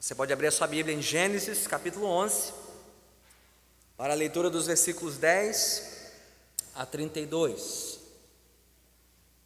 Você 0.00 0.14
pode 0.14 0.32
abrir 0.32 0.46
a 0.46 0.50
sua 0.50 0.66
Bíblia 0.66 0.96
em 0.96 1.02
Gênesis, 1.02 1.66
capítulo 1.66 2.06
11, 2.06 2.54
para 3.98 4.14
a 4.14 4.16
leitura 4.16 4.48
dos 4.48 4.66
versículos 4.66 5.18
10 5.18 6.10
a 6.74 6.86
32. 6.86 8.00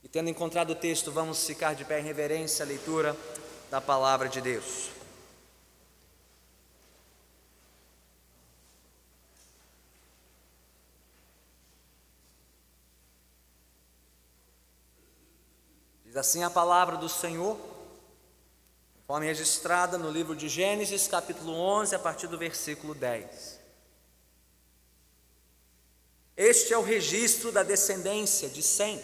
E 0.05 0.09
tendo 0.09 0.31
encontrado 0.31 0.71
o 0.71 0.77
texto, 0.77 1.11
vamos 1.11 1.45
ficar 1.45 1.75
de 1.75 1.85
pé 1.85 1.99
em 1.99 2.05
reverência 2.05 2.65
à 2.65 2.69
leitura 2.69 3.17
da 3.69 3.81
palavra 3.81 4.29
de 4.29 4.41
Deus. 4.41 4.91
Diz 16.05 16.17
assim 16.17 16.45
a 16.45 16.51
palavra 16.51 16.97
do 16.97 17.09
Senhor, 17.09 17.74
conforme 19.07 19.27
registrada 19.27 19.99
no 19.99 20.11
livro 20.11 20.35
de 20.35 20.49
Gênesis, 20.49 21.07
capítulo 21.07 21.53
11, 21.53 21.95
a 21.95 21.99
partir 21.99 22.27
do 22.27 22.39
versículo 22.39 22.95
10. 22.95 23.61
Este 26.35 26.73
é 26.73 26.79
o 26.79 26.83
registro 26.83 27.53
da 27.53 27.63
descendência 27.63 28.49
de 28.49 28.63
Sem. 28.63 29.01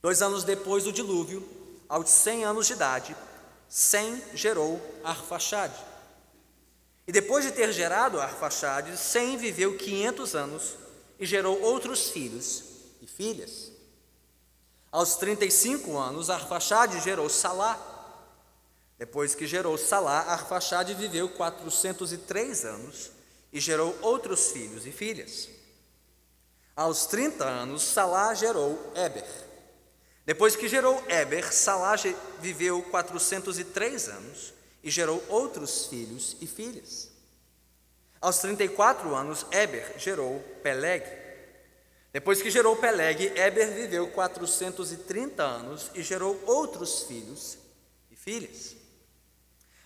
Dois 0.00 0.22
anos 0.22 0.44
depois 0.44 0.84
do 0.84 0.92
dilúvio, 0.92 1.46
aos 1.86 2.08
100 2.08 2.44
anos 2.44 2.66
de 2.66 2.72
idade, 2.72 3.16
Sem 3.68 4.22
gerou 4.34 4.80
Arfaxade. 5.04 5.78
E 7.06 7.12
depois 7.12 7.44
de 7.44 7.52
ter 7.52 7.70
gerado 7.70 8.18
Arfaxade, 8.18 8.96
Sem 8.96 9.36
viveu 9.36 9.76
500 9.76 10.34
anos 10.34 10.74
e 11.18 11.26
gerou 11.26 11.60
outros 11.60 12.08
filhos 12.08 12.64
e 13.02 13.06
filhas. 13.06 13.70
Aos 14.90 15.16
35 15.16 15.98
anos, 15.98 16.30
Arfaxade 16.30 16.98
gerou 17.00 17.28
Salá. 17.28 17.93
Depois 18.98 19.34
que 19.34 19.46
gerou 19.46 19.76
Salá, 19.76 20.20
Arfaxade 20.20 20.94
viveu 20.94 21.28
403 21.28 22.64
anos 22.64 23.10
e 23.52 23.60
gerou 23.60 23.96
outros 24.00 24.52
filhos 24.52 24.86
e 24.86 24.92
filhas. 24.92 25.48
Aos 26.76 27.06
30 27.06 27.44
anos, 27.44 27.82
Salá 27.82 28.34
gerou 28.34 28.92
Eber. 28.94 29.26
Depois 30.24 30.56
que 30.56 30.68
gerou 30.68 31.02
Eber, 31.08 31.52
Salá 31.52 31.94
viveu 32.40 32.82
403 32.82 34.08
anos 34.08 34.54
e 34.82 34.90
gerou 34.90 35.22
outros 35.28 35.86
filhos 35.86 36.36
e 36.40 36.46
filhas. 36.46 37.10
Aos 38.20 38.38
34 38.38 39.14
anos, 39.14 39.44
Eber 39.50 39.98
gerou 39.98 40.40
Peleg. 40.62 41.04
Depois 42.12 42.40
que 42.40 42.50
gerou 42.50 42.76
Peleg, 42.76 43.32
Eber 43.36 43.72
viveu 43.72 44.08
430 44.08 45.42
anos 45.42 45.90
e 45.94 46.02
gerou 46.02 46.40
outros 46.46 47.02
filhos 47.02 47.58
e 48.10 48.16
filhas. 48.16 48.76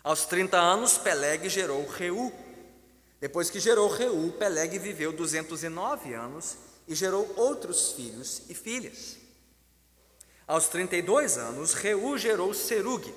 Aos 0.09 0.25
30 0.25 0.57
anos, 0.57 0.97
Peleg 0.97 1.51
gerou 1.51 1.87
Reu. 1.87 2.33
Depois 3.21 3.51
que 3.51 3.61
gerou 3.61 3.91
Reu, 3.91 4.35
Peleg 4.39 4.79
viveu 4.79 5.13
209 5.13 6.15
anos 6.15 6.57
e 6.89 6.95
gerou 6.95 7.31
outros 7.37 7.93
filhos 7.93 8.41
e 8.49 8.55
filhas. 8.55 9.19
Aos 10.47 10.67
32 10.69 11.37
anos, 11.37 11.75
Reu 11.75 12.17
gerou 12.17 12.55
Serug. 12.55 13.15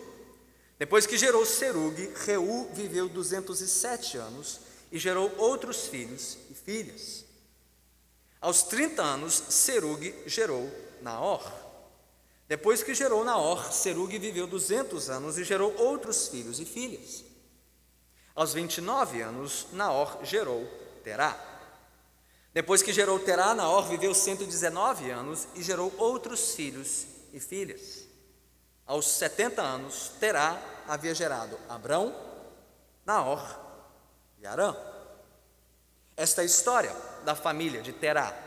Depois 0.78 1.06
que 1.06 1.18
gerou 1.18 1.46
Serug, 1.46 1.96
Reu 2.26 2.70
viveu 2.74 3.08
207 3.08 4.18
anos 4.18 4.60
e 4.92 5.00
gerou 5.00 5.34
outros 5.38 5.88
filhos 5.88 6.40
e 6.50 6.54
filhas. 6.54 7.24
Aos 8.42 8.64
30 8.64 9.02
anos, 9.02 9.34
Serug 9.48 10.14
gerou 10.28 10.70
Naor. 11.02 11.61
Depois 12.52 12.84
que 12.84 12.94
gerou 12.94 13.24
Naor, 13.24 13.72
Serug 13.72 14.20
viveu 14.20 14.46
200 14.46 15.10
anos 15.10 15.38
e 15.38 15.44
gerou 15.46 15.74
outros 15.78 16.28
filhos 16.28 16.60
e 16.60 16.66
filhas. 16.66 17.24
Aos 18.36 18.54
29 18.54 19.22
anos, 19.22 19.68
Naor 19.72 20.20
gerou 20.24 20.68
Terá. 21.02 21.34
Depois 22.54 22.82
que 22.82 22.92
gerou 22.92 23.18
Terá, 23.20 23.56
Naor 23.56 23.88
viveu 23.88 24.14
119 24.14 25.10
anos 25.12 25.48
e 25.56 25.64
gerou 25.64 25.94
outros 25.98 26.54
filhos 26.54 27.06
e 27.32 27.40
filhas. 27.40 28.06
Aos 28.86 29.08
70 29.08 29.62
anos, 29.62 30.12
Terá 30.20 30.62
havia 30.90 31.16
gerado 31.16 31.58
Abrão, 31.70 32.14
Naor 33.06 33.42
e 34.42 34.46
Arã. 34.46 34.76
Esta 36.18 36.42
é 36.42 36.44
a 36.44 36.46
história 36.46 36.94
da 37.24 37.34
família 37.34 37.82
de 37.82 37.94
Terá. 37.94 38.38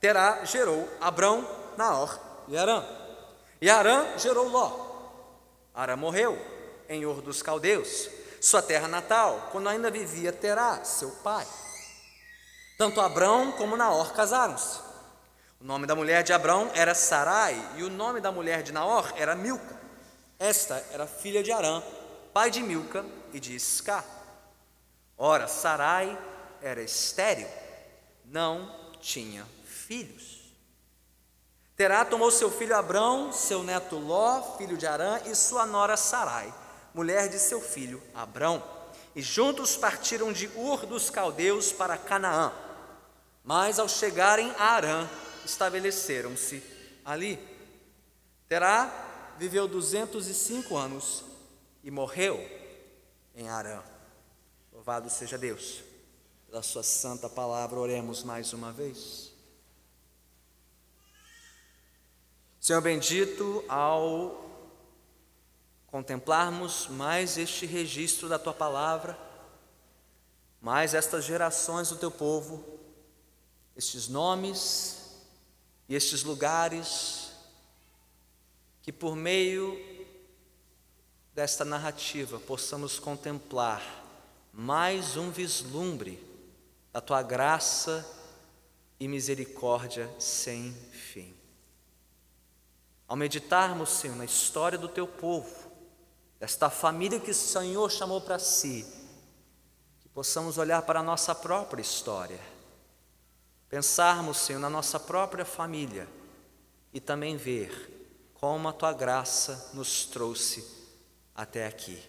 Terá 0.00 0.42
gerou 0.46 0.88
Abrão, 1.02 1.46
Naor 1.76 2.18
e 2.48 2.56
Arã. 2.56 3.01
E 3.62 3.70
Arã 3.70 4.18
gerou 4.18 4.48
Ló. 4.48 4.70
Arã 5.72 5.96
morreu 5.96 6.36
em 6.88 7.06
Ur 7.06 7.22
dos 7.22 7.40
Caldeus, 7.40 8.10
sua 8.40 8.60
terra 8.60 8.88
natal, 8.88 9.48
quando 9.50 9.68
ainda 9.68 9.90
vivia 9.90 10.32
Terá, 10.32 10.84
seu 10.84 11.10
pai. 11.22 11.46
Tanto 12.76 13.00
Abrão 13.00 13.52
como 13.52 13.76
Naor 13.76 14.12
casaram-se. 14.12 14.80
O 15.60 15.64
nome 15.64 15.86
da 15.86 15.94
mulher 15.94 16.24
de 16.24 16.32
Abrão 16.32 16.70
era 16.74 16.94
Sarai 16.94 17.56
e 17.76 17.84
o 17.84 17.88
nome 17.88 18.20
da 18.20 18.30
mulher 18.30 18.64
de 18.64 18.72
Naor 18.72 19.10
era 19.16 19.36
Milca. 19.36 19.80
Esta 20.38 20.84
era 20.90 21.06
filha 21.06 21.42
de 21.42 21.52
Arã, 21.52 21.80
pai 22.34 22.50
de 22.50 22.60
Milca 22.62 23.06
e 23.32 23.38
de 23.38 23.54
Isca. 23.54 24.04
Ora, 25.16 25.46
Sarai 25.46 26.18
era 26.60 26.82
estéril 26.82 27.48
não 28.24 28.74
tinha 29.00 29.46
filhos. 29.64 30.41
Terá 31.82 32.04
tomou 32.04 32.30
seu 32.30 32.48
filho 32.48 32.76
Abrão, 32.76 33.32
seu 33.32 33.64
neto 33.64 33.98
Ló, 33.98 34.56
filho 34.56 34.76
de 34.76 34.86
Arã, 34.86 35.20
e 35.26 35.34
sua 35.34 35.66
nora 35.66 35.96
Sarai, 35.96 36.54
mulher 36.94 37.28
de 37.28 37.40
seu 37.40 37.60
filho 37.60 38.00
Abrão. 38.14 38.62
E 39.16 39.20
juntos 39.20 39.76
partiram 39.76 40.32
de 40.32 40.46
Ur 40.54 40.86
dos 40.86 41.10
Caldeus 41.10 41.72
para 41.72 41.98
Canaã. 41.98 42.52
Mas 43.42 43.80
ao 43.80 43.88
chegarem 43.88 44.48
a 44.60 44.66
Arã, 44.76 45.08
estabeleceram-se 45.44 46.62
ali. 47.04 47.36
Terá 48.48 49.34
viveu 49.36 49.66
205 49.66 50.76
anos 50.76 51.24
e 51.82 51.90
morreu 51.90 52.38
em 53.34 53.48
Arã. 53.48 53.82
Louvado 54.72 55.10
seja 55.10 55.36
Deus 55.36 55.82
da 56.48 56.62
Sua 56.62 56.84
santa 56.84 57.28
palavra, 57.28 57.80
oremos 57.80 58.22
mais 58.22 58.52
uma 58.52 58.70
vez. 58.70 59.31
Senhor 62.62 62.80
bendito, 62.80 63.64
ao 63.68 64.40
contemplarmos 65.88 66.86
mais 66.86 67.36
este 67.36 67.66
registro 67.66 68.28
da 68.28 68.38
Tua 68.38 68.54
palavra, 68.54 69.18
mais 70.60 70.94
estas 70.94 71.24
gerações 71.24 71.88
do 71.88 71.96
Teu 71.96 72.08
povo, 72.08 72.64
estes 73.74 74.06
nomes 74.06 75.18
e 75.88 75.96
estes 75.96 76.22
lugares, 76.22 77.32
que 78.80 78.92
por 78.92 79.16
meio 79.16 79.76
desta 81.34 81.64
narrativa 81.64 82.38
possamos 82.38 82.96
contemplar 82.96 83.82
mais 84.52 85.16
um 85.16 85.32
vislumbre 85.32 86.24
da 86.92 87.00
tua 87.00 87.24
graça 87.24 88.08
e 89.00 89.08
misericórdia 89.08 90.08
sem. 90.20 90.72
Ao 93.12 93.16
meditarmos, 93.16 93.90
Senhor, 93.90 94.16
na 94.16 94.24
história 94.24 94.78
do 94.78 94.88
teu 94.88 95.06
povo, 95.06 95.70
desta 96.40 96.70
família 96.70 97.20
que 97.20 97.30
o 97.30 97.34
Senhor 97.34 97.90
chamou 97.90 98.22
para 98.22 98.38
si, 98.38 98.86
que 100.00 100.08
possamos 100.08 100.56
olhar 100.56 100.80
para 100.80 101.00
a 101.00 101.02
nossa 101.02 101.34
própria 101.34 101.82
história, 101.82 102.40
pensarmos, 103.68 104.38
Senhor, 104.38 104.58
na 104.58 104.70
nossa 104.70 104.98
própria 104.98 105.44
família 105.44 106.08
e 106.90 107.00
também 107.02 107.36
ver 107.36 108.30
como 108.32 108.66
a 108.66 108.72
tua 108.72 108.94
graça 108.94 109.72
nos 109.74 110.06
trouxe 110.06 110.66
até 111.34 111.66
aqui. 111.66 112.02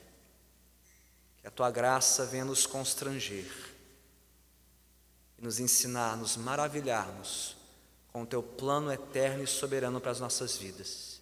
Que 1.41 1.47
a 1.47 1.51
tua 1.51 1.69
graça 1.69 2.25
venha 2.25 2.45
nos 2.45 2.65
constranger 2.65 3.51
nos 5.37 5.59
ensinar, 5.59 6.15
nos 6.15 6.37
maravilharmos 6.37 7.57
com 8.13 8.21
o 8.21 8.27
teu 8.27 8.43
plano 8.43 8.93
eterno 8.93 9.43
e 9.43 9.47
soberano 9.47 9.99
para 9.99 10.11
as 10.11 10.19
nossas 10.19 10.55
vidas. 10.55 11.19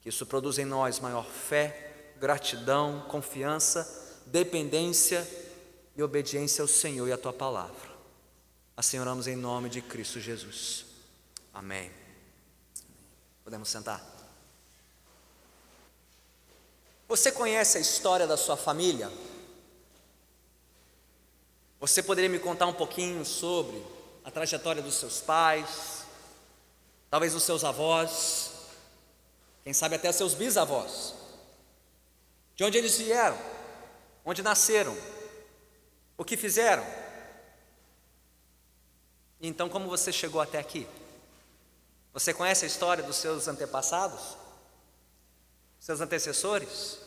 Que 0.00 0.08
isso 0.08 0.26
produza 0.26 0.60
em 0.60 0.64
nós 0.64 0.98
maior 0.98 1.24
fé, 1.24 2.12
gratidão, 2.18 3.06
confiança, 3.08 4.20
dependência 4.26 5.26
e 5.96 6.02
obediência 6.02 6.60
ao 6.60 6.68
Senhor 6.68 7.06
e 7.06 7.12
à 7.12 7.16
tua 7.16 7.32
palavra. 7.32 7.92
Assim 8.76 8.98
oramos 8.98 9.28
em 9.28 9.36
nome 9.36 9.68
de 9.68 9.80
Cristo 9.80 10.18
Jesus. 10.18 10.86
Amém. 11.54 11.92
Podemos 13.44 13.68
sentar. 13.68 14.04
Você 17.06 17.30
conhece 17.30 17.78
a 17.78 17.80
história 17.80 18.26
da 18.26 18.36
sua 18.36 18.56
família? 18.56 19.12
Você 21.78 22.02
poderia 22.02 22.30
me 22.30 22.38
contar 22.38 22.66
um 22.66 22.72
pouquinho 22.72 23.24
sobre 23.24 24.01
a 24.24 24.30
trajetória 24.30 24.82
dos 24.82 24.94
seus 24.94 25.20
pais, 25.20 26.04
talvez 27.10 27.32
dos 27.32 27.42
seus 27.42 27.64
avós, 27.64 28.50
quem 29.64 29.72
sabe 29.72 29.96
até 29.96 30.10
seus 30.10 30.34
bisavós, 30.34 31.14
de 32.54 32.64
onde 32.64 32.78
eles 32.78 32.98
vieram, 32.98 33.38
onde 34.24 34.42
nasceram, 34.42 34.96
o 36.16 36.24
que 36.24 36.36
fizeram. 36.36 36.84
Então, 39.40 39.68
como 39.68 39.88
você 39.88 40.12
chegou 40.12 40.40
até 40.40 40.58
aqui? 40.58 40.86
Você 42.12 42.32
conhece 42.32 42.64
a 42.64 42.68
história 42.68 43.02
dos 43.02 43.16
seus 43.16 43.48
antepassados? 43.48 44.36
Seus 45.80 46.00
antecessores? 46.00 46.98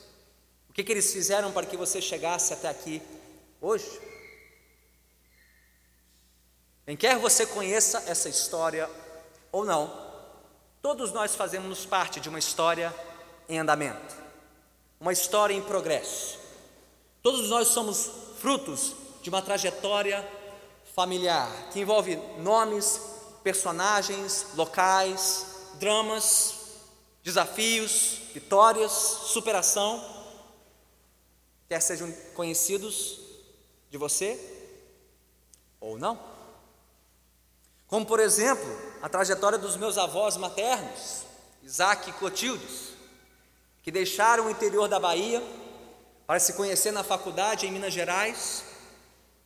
O 0.70 0.74
que, 0.74 0.84
que 0.84 0.92
eles 0.92 1.14
fizeram 1.14 1.52
para 1.54 1.66
que 1.66 1.78
você 1.78 2.02
chegasse 2.02 2.54
até 2.54 2.68
aqui 2.68 3.02
hoje? 3.62 4.15
Bem, 6.86 6.96
quer 6.96 7.18
você 7.18 7.48
conheça 7.48 8.04
essa 8.06 8.30
história 8.30 8.88
ou 9.52 9.66
não, 9.66 9.92
todos 10.84 11.12
nós 11.12 11.34
fazemos 11.34 11.84
parte 11.84 12.20
de 12.20 12.30
uma 12.30 12.38
história 12.38 12.94
em 13.50 13.58
andamento, 13.58 14.16
uma 15.00 15.12
história 15.12 15.56
em 15.56 15.64
progresso. 15.64 16.38
Todos 17.24 17.50
nós 17.50 17.70
somos 17.70 18.12
frutos 18.40 18.94
de 19.24 19.30
uma 19.30 19.42
trajetória 19.42 20.24
familiar 20.94 21.50
que 21.72 21.80
envolve 21.80 22.18
nomes, 22.38 23.02
personagens, 23.44 24.46
locais, 24.56 25.48
dramas, 25.80 26.54
desafios, 27.24 28.20
vitórias, 28.32 28.92
superação, 28.92 30.04
quer 31.68 31.82
sejam 31.82 32.12
conhecidos 32.36 33.20
de 33.90 33.98
você 33.98 34.40
ou 35.82 35.98
não. 35.98 36.35
Como, 37.88 38.06
por 38.06 38.20
exemplo, 38.20 38.66
a 39.02 39.08
trajetória 39.08 39.58
dos 39.58 39.78
meus 39.78 39.98
avós 39.98 40.38
maternos, 40.38 41.24
Isaac 41.64 42.10
e 42.10 42.14
Clotildes, 42.14 42.94
que 43.84 43.92
deixaram 43.92 44.48
o 44.48 44.50
interior 44.50 44.88
da 44.88 45.00
Bahia 45.00 45.42
para 46.26 46.40
se 46.40 46.54
conhecer 46.54 46.92
na 46.92 47.04
faculdade 47.04 47.68
em 47.68 47.72
Minas 47.72 47.94
Gerais 47.94 48.64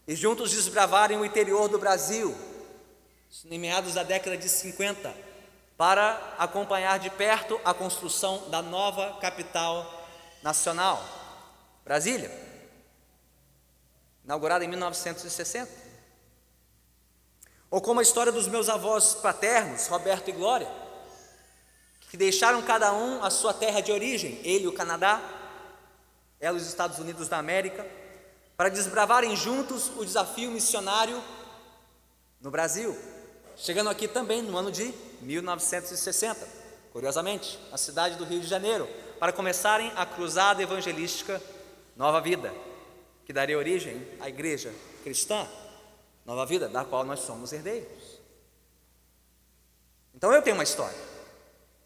e 0.07 0.15
juntos 0.15 0.51
desbravarem 0.51 1.18
o 1.18 1.25
interior 1.25 1.68
do 1.68 1.77
Brasil, 1.77 2.36
em 3.45 3.59
meados 3.59 3.94
da 3.94 4.03
década 4.03 4.38
de 4.38 4.47
50, 4.47 5.13
para 5.77 6.35
acompanhar 6.38 7.00
de 7.00 7.09
perto 7.09 7.59
a 7.63 7.74
construção 7.74 8.50
da 8.50 8.62
nova 8.62 9.18
capital 9.19 10.07
nacional, 10.42 11.03
Brasília, 11.83 12.31
inaugurada 14.24 14.63
em 14.63 14.68
1960. 14.68 15.88
Ou 17.71 17.80
como 17.80 18.00
a 18.00 18.04
história 18.04 18.31
dos 18.31 18.48
meus 18.48 18.68
avós 18.68 19.13
paternos, 19.13 19.88
Roberto 19.88 20.30
e 20.30 20.31
Glória, 20.31 20.68
que 22.10 22.18
deixaram 22.18 22.62
cada 22.63 22.92
um 22.94 23.24
a 23.24 23.30
sua 23.30 23.54
terra 23.54 23.81
de 23.81 23.92
origem, 23.92 24.39
ele 24.44 24.68
o 24.68 24.74
Canadá, 24.74 25.21
ela 26.39 26.57
os 26.57 26.66
Estados 26.66 26.98
Unidos 26.98 27.27
da 27.27 27.38
América, 27.38 27.86
para 28.57 28.69
desbravarem 28.69 29.36
juntos 29.36 29.92
o 29.95 30.04
desafio 30.04 30.50
missionário 30.50 31.21
no 32.42 32.50
Brasil, 32.50 32.98
chegando 33.56 33.89
aqui 33.89 34.07
também 34.07 34.42
no 34.42 34.57
ano 34.57 34.71
de 34.71 34.92
1960, 35.21 36.48
curiosamente, 36.92 37.60
na 37.69 37.77
cidade 37.77 38.16
do 38.16 38.25
Rio 38.25 38.39
de 38.39 38.48
Janeiro, 38.48 38.89
para 39.19 39.31
começarem 39.31 39.92
a 39.95 40.06
cruzada 40.06 40.63
evangelística 40.63 41.39
Nova 41.95 42.19
Vida, 42.19 42.51
que 43.25 43.33
daria 43.33 43.57
origem 43.57 44.07
à 44.19 44.27
igreja 44.27 44.74
cristã 45.04 45.48
Nova 46.30 46.46
Vida, 46.46 46.70
da 46.70 46.86
qual 46.86 47.04
nós 47.04 47.22
somos 47.22 47.52
herdeiros. 47.52 48.20
Então 50.14 50.31
eu 50.31 50.44
tenho 50.44 50.56
uma 50.56 50.64
história, 50.64 50.98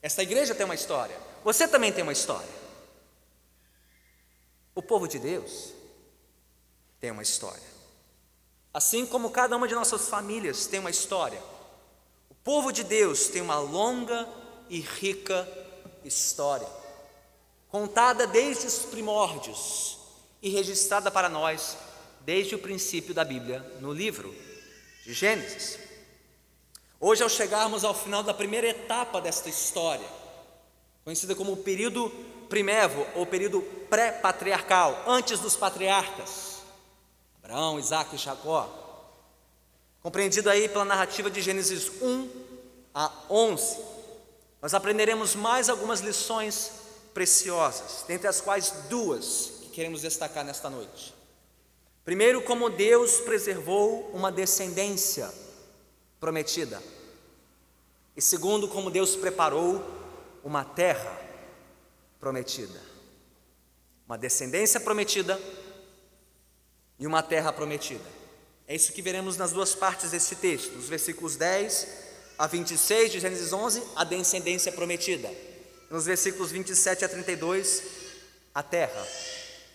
essa 0.02 0.22
igreja 0.22 0.54
tem 0.54 0.66
uma 0.66 0.76
história, 0.76 1.18
você 1.46 1.66
também 1.66 1.94
tem 1.94 2.04
uma 2.04 2.12
história. 2.12 2.50
O 4.76 4.82
povo 4.82 5.08
de 5.08 5.18
Deus 5.18 5.72
tem 7.00 7.10
uma 7.10 7.22
história. 7.24 7.64
Assim 8.74 9.06
como 9.06 9.32
cada 9.32 9.56
uma 9.56 9.66
de 9.66 9.76
nossas 9.76 10.10
famílias 10.10 10.68
tem 10.68 10.82
uma 10.82 10.90
história, 10.90 11.42
o 12.30 12.36
povo 12.36 12.74
de 12.74 12.84
Deus 12.84 13.28
tem 13.28 13.42
uma 13.42 13.60
longa 13.60 14.28
e 14.68 14.82
rica 14.82 15.48
história, 16.04 16.68
contada 17.70 18.28
desde 18.28 18.68
os 18.68 18.80
primórdios 18.80 20.00
e 20.42 20.50
registrada 20.50 21.10
para 21.10 21.30
nós 21.30 21.78
desde 22.26 22.56
o 22.56 22.60
princípio 22.60 23.14
da 23.14 23.24
Bíblia, 23.24 23.60
no 23.80 23.92
livro 23.92 24.34
de 25.06 25.14
Gênesis. 25.14 25.78
Hoje, 27.00 27.22
ao 27.22 27.30
chegarmos 27.30 27.84
ao 27.84 27.94
final 27.94 28.24
da 28.24 28.34
primeira 28.34 28.68
etapa 28.68 29.20
desta 29.20 29.50
história, 29.50 30.08
conhecida 31.04 31.36
como 31.36 31.52
o 31.52 31.58
período 31.58 32.10
primevo 32.48 33.06
ou 33.16 33.26
período 33.26 33.62
pré-patriarcal, 33.90 35.04
antes 35.06 35.40
dos 35.40 35.56
patriarcas, 35.56 36.60
Abraão, 37.44 37.78
Isaac 37.78 38.16
e 38.16 38.18
Jacó, 38.18 38.70
compreendido 40.02 40.50
aí 40.50 40.70
pela 40.70 40.86
narrativa 40.86 41.30
de 41.30 41.42
Gênesis 41.42 41.92
1 42.02 42.30
a 42.96 43.12
11, 43.30 43.80
nós 44.62 44.74
aprenderemos 44.74 45.36
mais 45.36 45.68
algumas 45.68 46.00
lições 46.00 46.72
preciosas, 47.14 48.06
dentre 48.08 48.30
as 48.30 48.40
quais 48.40 48.72
duas 48.88 49.52
que 49.62 49.70
queremos 49.70 50.02
destacar 50.02 50.46
nesta 50.46 50.70
noite. 50.70 51.14
Primeiro, 52.06 52.42
como 52.42 52.70
Deus 52.70 53.22
preservou 53.22 54.10
uma 54.14 54.32
descendência 54.32 55.32
prometida. 56.20 56.82
E 58.16 58.22
segundo, 58.22 58.68
como 58.68 58.92
Deus 58.92 59.16
preparou 59.16 59.84
uma 60.44 60.66
terra 60.66 61.20
prometida. 62.20 62.80
Uma 64.06 64.18
descendência 64.18 64.80
prometida 64.80 65.40
e 67.00 67.08
uma 67.08 67.24
terra 67.24 67.54
prometida. 67.54 68.04
É 68.68 68.76
isso 68.76 68.94
que 68.94 69.02
veremos 69.02 69.38
nas 69.38 69.52
duas 69.52 69.74
partes 69.74 70.12
deste 70.12 70.36
texto, 70.36 70.74
nos 70.74 70.88
versículos 70.88 71.36
10 71.36 72.04
a 72.38 72.48
26 72.48 73.12
de 73.12 73.20
Gênesis 73.20 73.54
11, 73.54 73.84
a 73.96 74.04
descendência 74.04 74.72
prometida. 74.72 75.30
Nos 75.90 76.06
versículos 76.06 76.52
27 76.52 77.06
a 77.06 77.10
32, 77.10 77.84
a 78.54 78.64
terra 78.64 79.08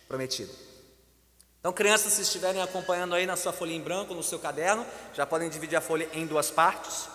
prometida. 0.06 0.68
Então, 1.60 1.72
crianças, 1.72 2.12
se 2.12 2.22
estiverem 2.22 2.62
acompanhando 2.62 3.14
aí 3.14 3.26
na 3.26 3.37
sua 3.37 3.52
folha 3.52 3.72
em 3.72 3.81
branco, 3.81 4.14
no 4.14 4.22
seu 4.22 4.38
caderno, 4.38 4.87
já 5.12 5.26
podem 5.26 5.49
dividir 5.49 5.76
a 5.76 5.81
folha 5.81 6.08
em 6.12 6.26
duas 6.26 6.50
partes 6.50 7.08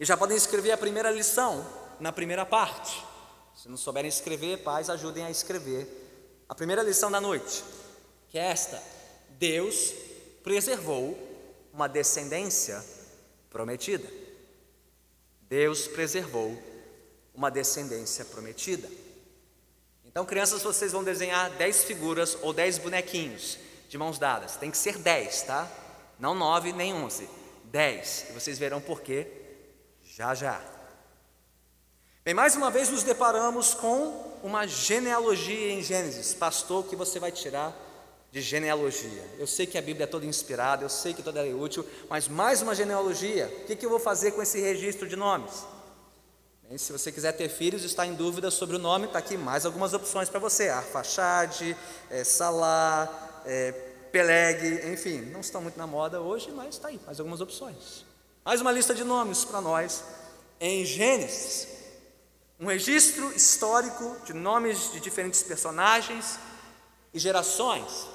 e 0.00 0.04
já 0.04 0.16
podem 0.16 0.36
escrever 0.36 0.72
a 0.72 0.76
primeira 0.76 1.10
lição 1.10 1.64
na 2.00 2.12
primeira 2.12 2.44
parte. 2.44 3.04
Se 3.54 3.68
não 3.68 3.76
souberem 3.76 4.08
escrever, 4.08 4.58
pais, 4.58 4.90
ajudem 4.90 5.24
a 5.24 5.30
escrever 5.30 5.86
a 6.48 6.54
primeira 6.54 6.82
lição 6.82 7.10
da 7.10 7.20
noite, 7.20 7.64
que 8.28 8.38
é 8.38 8.46
esta: 8.46 8.82
Deus 9.30 9.92
preservou 10.42 11.16
uma 11.72 11.88
descendência 11.88 12.84
prometida. 13.48 14.08
Deus 15.42 15.86
preservou 15.86 16.60
uma 17.34 17.50
descendência 17.50 18.24
prometida. 18.24 18.88
Então, 20.16 20.24
crianças, 20.24 20.62
vocês 20.62 20.92
vão 20.92 21.04
desenhar 21.04 21.50
10 21.58 21.84
figuras 21.84 22.38
ou 22.40 22.50
10 22.50 22.78
bonequinhos 22.78 23.58
de 23.86 23.98
mãos 23.98 24.18
dadas. 24.18 24.56
Tem 24.56 24.70
que 24.70 24.78
ser 24.78 24.96
10, 24.96 25.42
tá? 25.42 25.70
Não 26.18 26.34
9 26.34 26.72
nem 26.72 26.94
11. 26.94 27.28
10. 27.64 28.26
E 28.30 28.32
vocês 28.32 28.58
verão 28.58 28.80
por 28.80 29.02
quê 29.02 29.26
já 30.02 30.34
já. 30.34 30.58
Bem, 32.24 32.32
mais 32.32 32.56
uma 32.56 32.70
vez 32.70 32.88
nos 32.88 33.02
deparamos 33.02 33.74
com 33.74 34.38
uma 34.42 34.66
genealogia 34.66 35.72
em 35.72 35.82
Gênesis. 35.82 36.32
Pastor, 36.32 36.80
o 36.80 36.88
que 36.88 36.96
você 36.96 37.20
vai 37.20 37.30
tirar 37.30 37.76
de 38.32 38.40
genealogia? 38.40 39.22
Eu 39.38 39.46
sei 39.46 39.66
que 39.66 39.76
a 39.76 39.82
Bíblia 39.82 40.04
é 40.04 40.06
toda 40.06 40.24
inspirada, 40.24 40.82
eu 40.82 40.88
sei 40.88 41.12
que 41.12 41.22
toda 41.22 41.46
é 41.46 41.52
útil, 41.52 41.86
mas 42.08 42.26
mais 42.26 42.62
uma 42.62 42.74
genealogia. 42.74 43.54
O 43.68 43.76
que 43.76 43.84
eu 43.84 43.90
vou 43.90 44.00
fazer 44.00 44.30
com 44.30 44.40
esse 44.40 44.58
registro 44.58 45.06
de 45.06 45.14
nomes? 45.14 45.75
Se 46.76 46.92
você 46.92 47.12
quiser 47.12 47.32
ter 47.32 47.48
filhos 47.48 47.84
e 47.84 47.86
está 47.86 48.04
em 48.04 48.14
dúvida 48.14 48.50
sobre 48.50 48.74
o 48.74 48.78
nome, 48.78 49.06
está 49.06 49.20
aqui 49.20 49.36
mais 49.36 49.64
algumas 49.64 49.94
opções 49.94 50.28
para 50.28 50.40
você: 50.40 50.68
Arfaxade, 50.68 51.76
é, 52.10 52.24
Salá, 52.24 53.42
é, 53.46 53.70
Peleg, 54.10 54.92
enfim, 54.92 55.20
não 55.30 55.40
estão 55.40 55.62
muito 55.62 55.78
na 55.78 55.86
moda 55.86 56.20
hoje, 56.20 56.50
mas 56.50 56.74
está 56.74 56.88
aí, 56.88 57.00
mais 57.06 57.20
algumas 57.20 57.40
opções. 57.40 58.04
Mais 58.44 58.60
uma 58.60 58.72
lista 58.72 58.94
de 58.94 59.04
nomes 59.04 59.44
para 59.44 59.60
nós 59.60 60.02
em 60.60 60.84
Gênesis. 60.84 61.68
Um 62.58 62.66
registro 62.66 63.32
histórico 63.32 64.16
de 64.24 64.32
nomes 64.32 64.90
de 64.92 64.98
diferentes 64.98 65.42
personagens 65.42 66.38
e 67.14 67.18
gerações, 67.18 68.08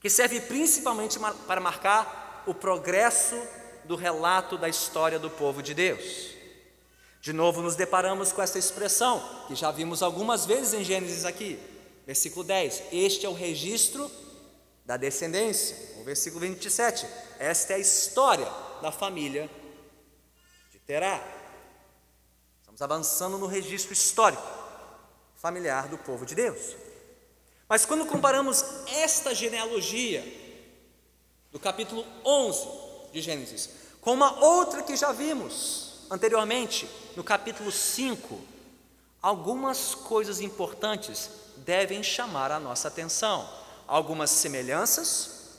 que 0.00 0.08
serve 0.08 0.40
principalmente 0.40 1.18
para 1.46 1.60
marcar 1.60 2.44
o 2.46 2.54
progresso 2.54 3.36
do 3.84 3.94
relato 3.94 4.56
da 4.56 4.68
história 4.68 5.18
do 5.18 5.28
povo 5.28 5.62
de 5.62 5.74
Deus. 5.74 6.37
De 7.28 7.34
novo, 7.34 7.60
nos 7.60 7.76
deparamos 7.76 8.32
com 8.32 8.40
essa 8.40 8.58
expressão, 8.58 9.22
que 9.46 9.54
já 9.54 9.70
vimos 9.70 10.02
algumas 10.02 10.46
vezes 10.46 10.72
em 10.72 10.82
Gênesis 10.82 11.26
aqui, 11.26 11.60
versículo 12.06 12.42
10: 12.42 12.84
Este 12.90 13.26
é 13.26 13.28
o 13.28 13.34
registro 13.34 14.10
da 14.82 14.96
descendência. 14.96 15.76
O 16.00 16.04
versículo 16.04 16.40
27, 16.40 17.06
esta 17.38 17.74
é 17.74 17.76
a 17.76 17.78
história 17.78 18.50
da 18.80 18.90
família 18.90 19.50
de 20.72 20.78
Terá. 20.78 21.22
Estamos 22.60 22.80
avançando 22.80 23.36
no 23.36 23.46
registro 23.46 23.92
histórico 23.92 24.42
familiar 25.36 25.86
do 25.86 25.98
povo 25.98 26.24
de 26.24 26.34
Deus. 26.34 26.76
Mas 27.68 27.84
quando 27.84 28.06
comparamos 28.06 28.64
esta 28.86 29.34
genealogia 29.34 30.24
do 31.52 31.60
capítulo 31.60 32.06
11 32.24 32.66
de 33.12 33.20
Gênesis 33.20 33.68
com 34.00 34.14
uma 34.14 34.42
outra 34.42 34.82
que 34.82 34.96
já 34.96 35.12
vimos 35.12 35.87
anteriormente, 36.10 36.88
no 37.16 37.24
capítulo 37.24 37.70
5, 37.70 38.40
algumas 39.20 39.94
coisas 39.94 40.40
importantes 40.40 41.30
devem 41.58 42.02
chamar 42.02 42.50
a 42.50 42.60
nossa 42.60 42.88
atenção, 42.88 43.48
algumas 43.86 44.30
semelhanças 44.30 45.58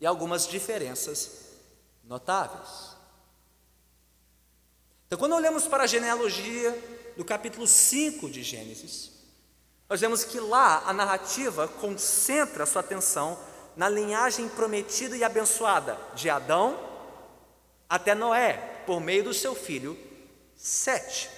e 0.00 0.06
algumas 0.06 0.46
diferenças 0.46 1.46
notáveis. 2.04 2.96
Então, 5.06 5.18
quando 5.18 5.34
olhamos 5.34 5.66
para 5.66 5.84
a 5.84 5.86
genealogia 5.86 7.14
do 7.16 7.24
capítulo 7.24 7.66
5 7.66 8.28
de 8.28 8.42
Gênesis, 8.42 9.12
nós 9.88 10.00
vemos 10.00 10.24
que 10.24 10.40
lá 10.40 10.82
a 10.84 10.92
narrativa 10.92 11.68
concentra 11.68 12.66
sua 12.66 12.80
atenção 12.80 13.38
na 13.76 13.88
linhagem 13.88 14.48
prometida 14.48 15.16
e 15.16 15.22
abençoada 15.22 15.96
de 16.14 16.28
Adão 16.28 16.78
até 17.88 18.14
Noé, 18.14 18.75
por 18.86 19.00
meio 19.00 19.24
do 19.24 19.34
seu 19.34 19.54
filho 19.54 19.98
Sete. 20.56 21.28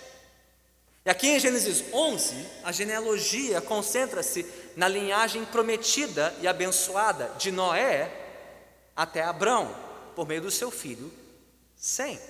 E 1.05 1.11
aqui 1.11 1.29
em 1.29 1.41
Gênesis 1.41 1.85
11, 1.93 2.47
a 2.63 2.71
genealogia 2.71 3.61
concentra-se 3.61 4.47
na 4.77 4.87
linhagem 4.87 5.45
prometida 5.47 6.35
e 6.41 6.47
abençoada 6.47 7.35
de 7.39 7.51
Noé 7.51 8.13
até 8.95 9.23
Abrão, 9.23 9.75
por 10.15 10.27
meio 10.29 10.43
do 10.43 10.51
seu 10.51 10.71
filho 10.71 11.13
Sem. 11.77 12.21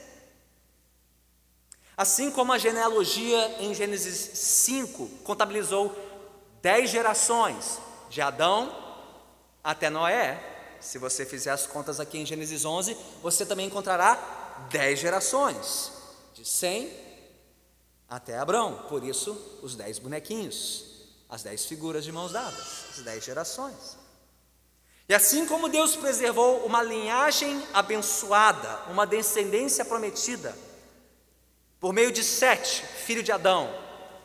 Assim 1.97 2.31
como 2.31 2.53
a 2.53 2.59
genealogia 2.59 3.57
em 3.61 3.75
Gênesis 3.75 4.39
5 4.39 5.09
contabilizou 5.25 5.95
dez 6.63 6.91
gerações, 6.91 7.79
de 8.09 8.23
Adão 8.23 8.75
até 9.63 9.91
Noé, 9.91 10.41
se 10.81 10.99
você 10.99 11.27
fizer 11.27 11.51
as 11.51 11.67
contas 11.67 12.01
aqui 12.01 12.19
em 12.19 12.27
Gênesis 12.27 12.65
11, 12.65 12.97
você 13.23 13.45
também 13.45 13.67
encontrará 13.67 14.48
dez 14.71 14.99
gerações, 14.99 15.93
de 16.35 16.45
Sem 16.45 16.93
até 18.09 18.39
Abrão, 18.39 18.87
por 18.89 19.05
isso 19.05 19.61
os 19.63 19.75
dez 19.75 19.99
bonequinhos, 19.99 20.85
as 21.29 21.43
dez 21.43 21.67
figuras 21.67 22.05
de 22.05 22.13
mãos 22.13 22.33
dadas, 22.33 22.87
as 22.91 22.99
dez 23.05 23.25
gerações. 23.25 23.99
E 25.09 25.15
assim 25.15 25.47
como 25.47 25.69
Deus 25.69 25.97
preservou 25.97 26.65
uma 26.67 26.83
linhagem 26.83 27.63
abençoada, 27.73 28.91
uma 28.91 29.07
descendência 29.07 29.85
prometida, 29.85 30.57
por 31.81 31.93
meio 31.93 32.13
de 32.13 32.23
Sete, 32.23 32.83
filho 32.83 33.23
de 33.23 33.33
Adão, 33.33 33.73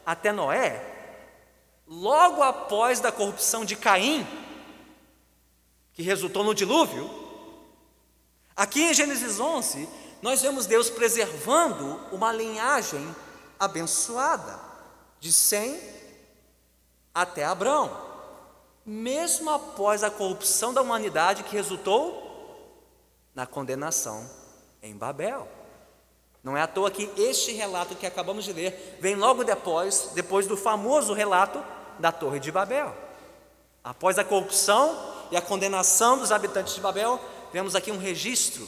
até 0.05 0.31
Noé, 0.31 0.91
logo 1.87 2.41
após 2.41 2.99
da 2.99 3.11
corrupção 3.11 3.63
de 3.63 3.75
Caim, 3.75 4.25
que 5.93 6.01
resultou 6.01 6.43
no 6.43 6.55
dilúvio, 6.55 7.09
aqui 8.55 8.81
em 8.81 8.93
Gênesis 8.93 9.39
11, 9.39 9.87
nós 10.24 10.42
vemos 10.42 10.65
Deus 10.65 10.89
preservando 10.89 12.00
uma 12.10 12.32
linhagem 12.32 13.13
abençoada, 13.60 14.58
de 15.20 15.34
Sem 15.34 15.77
até 17.13 17.44
Abrão, 17.44 17.92
mesmo 18.86 19.50
após 19.50 20.01
a 20.01 20.10
corrupção 20.10 20.74
da 20.74 20.82
humanidade 20.82 21.44
que 21.44 21.53
resultou 21.53 22.72
na 23.36 23.46
condenação 23.46 24.25
em 24.82 24.96
Babel. 24.96 25.46
Não 26.42 26.56
é 26.56 26.62
à 26.62 26.68
toa 26.68 26.89
que 26.89 27.12
este 27.18 27.51
relato 27.51 27.94
que 27.94 28.06
acabamos 28.06 28.46
de 28.46 28.53
ler 28.53 28.98
vem 29.01 29.15
logo 29.15 29.44
depois, 29.44 30.12
depois 30.13 30.48
do 30.48 30.56
famoso 30.56 31.12
relato 31.12 31.62
da 32.00 32.13
Torre 32.13 32.39
de 32.39 32.50
Babel. 32.50 32.96
Após 33.84 34.18
a 34.18 34.24
corrupção 34.24 34.98
e 35.32 35.36
a 35.36 35.42
condenação 35.42 36.18
dos 36.18 36.32
habitantes 36.32 36.75
de 36.75 36.80
Babel, 36.80 37.20
vemos 37.51 37.75
aqui 37.75 37.92
um 37.92 37.98
registro 37.98 38.65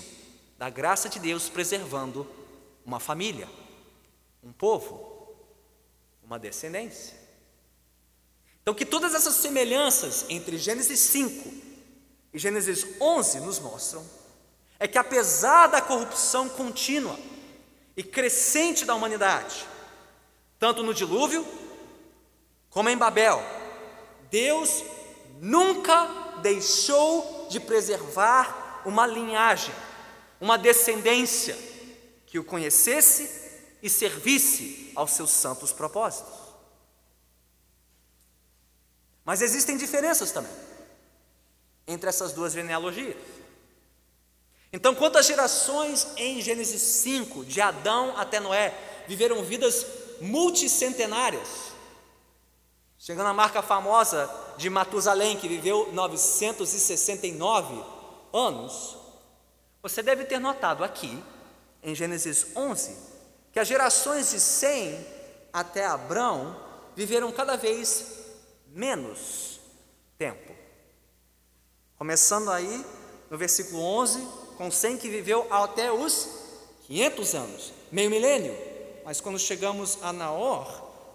da 0.58 0.70
graça 0.70 1.10
de 1.10 1.20
Deus 1.20 1.50
preservando 1.50 2.28
uma 2.86 3.00
família, 3.00 3.50
um 4.44 4.52
povo, 4.52 5.36
uma 6.24 6.40
descendência. 6.40 7.18
Então, 8.62 8.74
que 8.74 8.86
todas 8.86 9.14
essas 9.14 9.36
semelhanças 9.36 10.26
entre 10.30 10.58
Gênesis 10.58 11.00
5 11.00 11.54
e 12.34 12.40
Gênesis 12.40 12.86
11 13.00 13.40
nos 13.42 13.60
mostram 13.60 14.04
é 14.80 14.88
que, 14.88 14.98
apesar 14.98 15.68
da 15.68 15.82
corrupção 15.82 16.50
contínua, 16.50 17.18
e 17.96 18.04
crescente 18.04 18.84
da 18.84 18.94
humanidade, 18.94 19.66
tanto 20.60 20.84
no 20.84 20.94
dilúvio 20.94 21.46
como 22.70 22.90
em 22.90 22.98
Babel. 22.98 23.42
Deus 24.30 24.84
nunca 25.40 26.08
deixou 26.42 27.48
de 27.50 27.60
preservar 27.60 28.82
uma 28.86 29.08
linhagem, 29.08 29.74
uma 30.40 30.58
descendência 30.58 31.58
que 32.26 32.40
o 32.40 32.44
conhecesse 32.44 33.30
e 33.82 33.90
servisse 33.90 34.92
aos 34.96 35.12
seus 35.12 35.30
santos 35.32 35.72
propósitos. 35.72 36.34
Mas 39.24 39.42
existem 39.42 39.78
diferenças 39.78 40.32
também 40.32 40.52
entre 41.88 42.10
essas 42.10 42.34
duas 42.34 42.54
genealogias. 42.54 43.16
Então, 44.74 44.94
quantas 44.94 45.26
gerações 45.26 46.08
em 46.18 46.42
Gênesis 46.42 46.82
5, 46.82 47.46
de 47.46 47.62
Adão 47.62 48.18
até 48.18 48.40
Noé, 48.40 48.74
viveram 49.08 49.44
vidas 49.44 49.86
multicentenárias? 50.20 51.48
Chegando 52.98 53.28
à 53.28 53.34
marca 53.34 53.62
famosa 53.62 54.30
de 54.58 54.70
Matusalém, 54.70 55.38
que 55.38 55.48
viveu 55.48 55.92
969 55.94 57.84
anos, 58.34 58.98
você 59.86 60.02
deve 60.02 60.26
ter 60.26 60.40
notado 60.40 60.84
aqui, 60.84 61.24
em 61.84 61.94
Gênesis 61.94 62.48
11, 62.56 62.98
que 63.52 63.60
as 63.60 63.68
gerações 63.68 64.32
de 64.32 64.40
Sem 64.40 65.06
até 65.54 65.86
Abrão 65.86 66.60
viveram 66.96 67.32
cada 67.32 67.56
vez 67.56 68.04
menos 68.70 69.60
tempo. 70.18 70.52
Começando 72.00 72.50
aí 72.50 72.84
no 73.30 73.38
versículo 73.38 73.80
11, 73.80 74.28
com 74.58 74.72
Sem 74.72 74.98
que 74.98 75.08
viveu 75.08 75.46
até 75.54 75.92
os 75.92 76.30
500 76.88 77.36
anos, 77.36 77.74
meio 77.92 78.10
milênio. 78.10 78.58
Mas 79.06 79.22
quando 79.22 79.38
chegamos 79.38 80.00
a 80.02 80.12
Naor, 80.12 80.66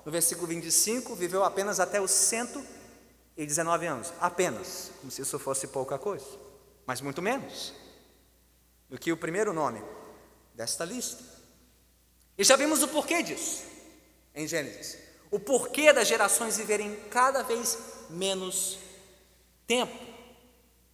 no 0.06 0.12
versículo 0.12 0.46
25, 0.46 1.16
viveu 1.16 1.42
apenas 1.42 1.80
até 1.80 2.00
os 2.00 2.12
119 2.12 3.86
anos, 3.86 4.12
apenas, 4.20 4.92
como 5.00 5.10
se 5.10 5.22
isso 5.22 5.40
fosse 5.40 5.66
pouca 5.66 5.98
coisa, 5.98 6.24
mas 6.86 7.00
muito 7.00 7.20
menos 7.20 7.89
do 8.90 8.98
que 8.98 9.12
o 9.12 9.16
primeiro 9.16 9.54
nome 9.54 9.82
desta 10.54 10.84
lista. 10.84 11.24
E 12.36 12.44
já 12.44 12.56
vimos 12.56 12.82
o 12.82 12.88
porquê 12.88 13.22
disso 13.22 13.62
em 14.34 14.46
Gênesis. 14.46 14.98
O 15.30 15.40
porquê 15.40 15.92
das 15.92 16.08
gerações 16.08 16.58
viverem 16.58 16.94
cada 17.08 17.42
vez 17.42 17.78
menos 18.10 18.78
tempo. 19.66 19.96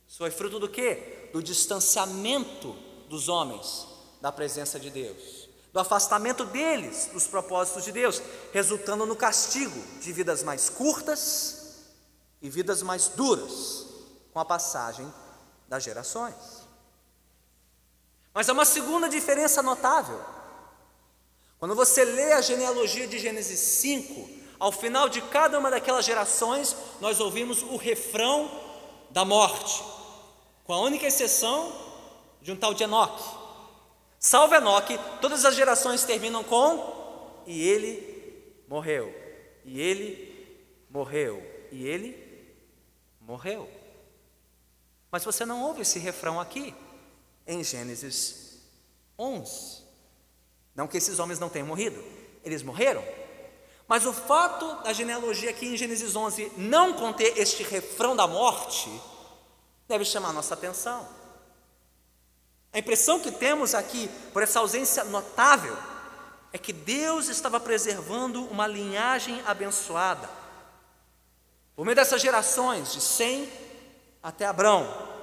Isso 0.07 0.19
foi 0.19 0.31
fruto 0.31 0.61
do 0.61 0.69
quê? 0.69 1.17
do 1.37 1.43
distanciamento 1.43 2.75
dos 3.11 3.29
homens 3.29 3.87
da 4.23 4.33
presença 4.33 4.81
de 4.81 4.89
Deus, 4.89 5.51
do 5.71 5.79
afastamento 5.79 6.47
deles 6.47 7.11
dos 7.13 7.27
propósitos 7.27 7.85
de 7.85 7.93
Deus, 7.93 8.23
resultando 8.55 9.05
no 9.05 9.15
castigo 9.15 9.79
de 10.01 10.15
vidas 10.15 10.43
mais 10.43 10.71
curtas 10.71 11.85
e 12.41 12.49
vidas 12.49 12.81
mais 12.83 13.09
duras 13.09 13.85
com 14.33 14.41
a 14.41 14.47
passagem 14.47 15.13
das 15.69 15.85
gerações. 15.85 16.56
Mas 18.37 18.51
há 18.51 18.53
uma 18.53 18.67
segunda 18.67 19.09
diferença 19.09 19.63
notável. 19.63 20.21
Quando 21.59 21.75
você 21.75 22.05
lê 22.05 22.35
a 22.35 22.43
genealogia 22.43 23.07
de 23.07 23.19
Gênesis 23.19 23.59
5, 23.59 24.29
ao 24.61 24.71
final 24.71 25.09
de 25.09 25.23
cada 25.23 25.59
uma 25.59 25.71
daquelas 25.71 26.05
gerações, 26.05 26.77
nós 27.01 27.19
ouvimos 27.19 27.63
o 27.63 27.77
refrão 27.77 28.51
da 29.09 29.25
morte 29.25 29.83
com 30.65 30.75
a 30.75 30.81
única 30.83 31.07
exceção 31.07 31.73
de 32.43 32.53
um 32.53 32.57
tal 32.57 32.75
de 32.75 32.83
Enoque. 32.83 33.25
Salvo 34.19 34.55
Enoque, 34.55 35.01
todas 35.23 35.47
as 35.47 35.55
gerações 35.55 36.05
terminam 36.05 36.45
com 36.45 37.43
e 37.47 37.67
ele 37.67 38.63
morreu, 38.69 39.15
e 39.65 39.81
ele 39.81 40.61
morreu, 40.91 41.43
e 41.73 41.87
ele 41.87 42.23
morreu. 43.19 43.67
Mas 45.11 45.25
você 45.25 45.47
não 45.47 45.63
ouve 45.63 45.81
esse 45.81 45.99
refrão 45.99 46.39
aqui 46.39 46.75
em 47.47 47.63
Gênesis 47.63 48.61
11. 49.19 49.83
Não 50.75 50.87
que 50.87 50.99
esses 50.99 51.19
homens 51.19 51.39
não 51.39 51.49
tenham 51.49 51.67
morrido, 51.67 52.03
eles 52.45 52.63
morreram. 52.63 53.05
Mas 53.89 54.05
o 54.05 54.13
fato 54.13 54.83
da 54.83 54.93
genealogia 54.93 55.51
aqui 55.51 55.67
em 55.67 55.77
Gênesis 55.77 56.17
11 56.17 56.53
não 56.57 56.93
conter 56.95 57.39
este 57.39 57.63
refrão 57.63 58.17
da 58.17 58.27
morte, 58.27 58.91
deve 59.87 60.05
chamar 60.05 60.33
nossa 60.33 60.55
atenção. 60.55 61.09
A 62.73 62.79
impressão 62.79 63.21
que 63.21 63.31
temos 63.31 63.75
aqui, 63.75 64.11
por 64.33 64.43
essa 64.43 64.59
ausência 64.59 65.05
notável, 65.05 65.77
é 66.53 66.59
que 66.59 66.73
Deus 66.73 67.29
estava 67.29 67.61
preservando 67.61 68.45
uma 68.47 68.67
linhagem 68.67 69.41
abençoada, 69.47 70.29
por 71.75 71.85
meio 71.85 71.95
dessas 71.95 72.21
gerações, 72.21 72.93
de 72.93 73.01
Sem 73.01 73.51
até 74.23 74.47
Abrão, 74.47 75.16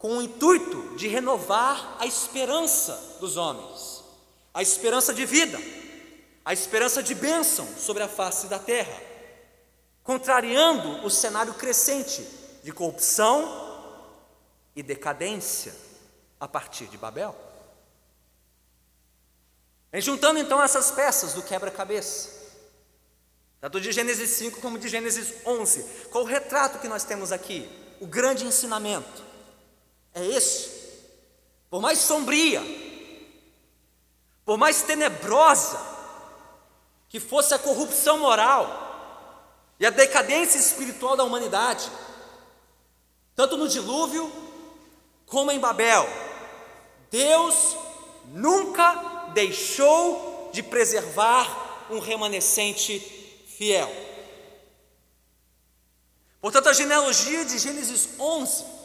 com 0.00 0.16
o 0.16 0.22
intuito 0.22 0.96
de 0.96 1.08
renovar 1.08 1.98
a 2.00 2.06
esperança 2.06 3.18
dos 3.20 3.36
homens, 3.36 4.02
a 4.52 4.62
esperança 4.62 5.12
de 5.12 5.26
vida, 5.26 5.60
a 6.42 6.54
esperança 6.54 7.02
de 7.02 7.14
bênção 7.14 7.68
sobre 7.76 8.02
a 8.02 8.08
face 8.08 8.46
da 8.46 8.58
terra, 8.58 8.98
contrariando 10.02 11.04
o 11.04 11.10
cenário 11.10 11.52
crescente 11.52 12.26
de 12.64 12.72
corrupção 12.72 13.46
e 14.74 14.82
decadência 14.82 15.76
a 16.40 16.48
partir 16.48 16.86
de 16.86 16.96
Babel. 16.96 17.36
E 19.92 20.00
juntando 20.00 20.38
então 20.38 20.62
essas 20.62 20.90
peças 20.90 21.34
do 21.34 21.42
quebra-cabeça, 21.42 22.40
tanto 23.60 23.78
de 23.78 23.92
Gênesis 23.92 24.30
5 24.30 24.62
como 24.62 24.78
de 24.78 24.88
Gênesis 24.88 25.34
11. 25.44 25.82
Qual 26.10 26.24
o 26.24 26.26
retrato 26.26 26.78
que 26.78 26.88
nós 26.88 27.04
temos 27.04 27.32
aqui? 27.32 27.68
O 28.00 28.06
grande 28.06 28.46
ensinamento 28.46 29.28
é 30.14 30.24
esse. 30.26 30.80
Por 31.68 31.80
mais 31.80 31.98
sombria, 31.98 32.60
por 34.44 34.58
mais 34.58 34.82
tenebrosa 34.82 35.80
que 37.08 37.20
fosse 37.20 37.54
a 37.54 37.58
corrupção 37.58 38.18
moral 38.18 38.88
e 39.78 39.86
a 39.86 39.90
decadência 39.90 40.58
espiritual 40.58 41.16
da 41.16 41.24
humanidade, 41.24 41.90
tanto 43.34 43.56
no 43.56 43.68
dilúvio 43.68 44.30
como 45.26 45.50
em 45.52 45.60
Babel, 45.60 46.08
Deus 47.10 47.76
nunca 48.26 49.30
deixou 49.32 50.50
de 50.52 50.62
preservar 50.62 51.86
um 51.90 52.00
remanescente 52.00 52.98
fiel. 53.46 53.90
Portanto, 56.40 56.68
a 56.68 56.72
genealogia 56.72 57.44
de 57.44 57.58
Gênesis 57.58 58.08
11 58.18 58.79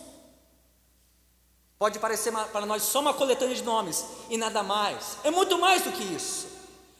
pode 1.77 1.99
parecer 1.99 2.31
para 2.31 2.65
nós 2.65 2.83
só 2.83 2.99
uma 2.99 3.13
coletânea 3.13 3.55
de 3.55 3.63
nomes 3.63 4.03
e 4.29 4.37
nada 4.37 4.63
mais. 4.63 5.17
É 5.23 5.31
muito 5.31 5.57
mais 5.57 5.81
do 5.81 5.91
que 5.91 6.03
isso. 6.03 6.47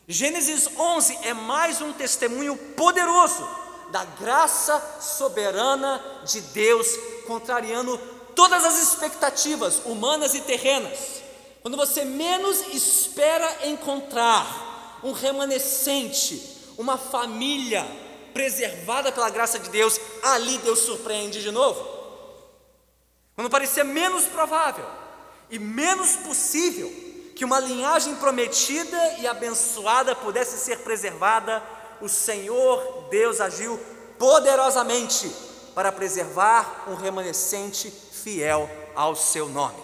Gênesis 0.08 0.70
11 0.78 1.20
é 1.24 1.34
mais 1.34 1.82
um 1.82 1.92
testemunho 1.94 2.56
poderoso 2.76 3.48
da 3.92 4.04
graça 4.04 4.80
soberana 5.02 6.04
de 6.26 6.42
Deus, 6.42 6.88
contrariando 7.26 7.98
todas 8.36 8.64
as 8.66 8.82
expectativas 8.82 9.82
humanas 9.86 10.34
e 10.36 10.42
terrenas. 10.42 11.24
Quando 11.62 11.78
você 11.78 12.06
menos 12.06 12.62
espera 12.74 13.68
encontrar 13.68 15.00
um 15.04 15.12
remanescente 15.12 16.56
uma 16.78 16.98
família 16.98 17.86
preservada 18.34 19.12
pela 19.12 19.30
graça 19.30 19.58
de 19.58 19.70
Deus, 19.70 20.00
ali 20.22 20.58
Deus 20.60 20.80
surpreende 20.80 21.42
de 21.42 21.52
novo. 21.52 21.95
Quando 23.36 23.50
parecia 23.50 23.84
menos 23.84 24.26
provável 24.26 24.86
e 25.50 25.60
menos 25.60 26.16
possível 26.16 26.90
que 27.36 27.44
uma 27.44 27.60
linhagem 27.60 28.16
prometida 28.16 29.20
e 29.20 29.28
abençoada 29.28 30.16
pudesse 30.16 30.58
ser 30.58 30.80
preservada, 30.80 31.62
o 32.02 32.08
Senhor 32.08 33.10
Deus 33.10 33.42
agiu 33.42 33.78
poderosamente 34.18 35.30
para 35.74 35.92
preservar 35.92 36.86
um 36.88 36.96
remanescente 36.96 37.92
fiel 37.92 38.70
ao 38.96 39.16
seu 39.16 39.50
nome. 39.50 39.84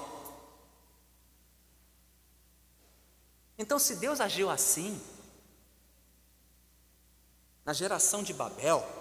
Então, 3.57 3.77
se 3.77 3.97
Deus 3.97 4.21
agiu 4.21 4.49
assim, 4.49 4.99
na 7.65 7.73
geração 7.73 8.23
de 8.23 8.33
Babel, 8.33 9.00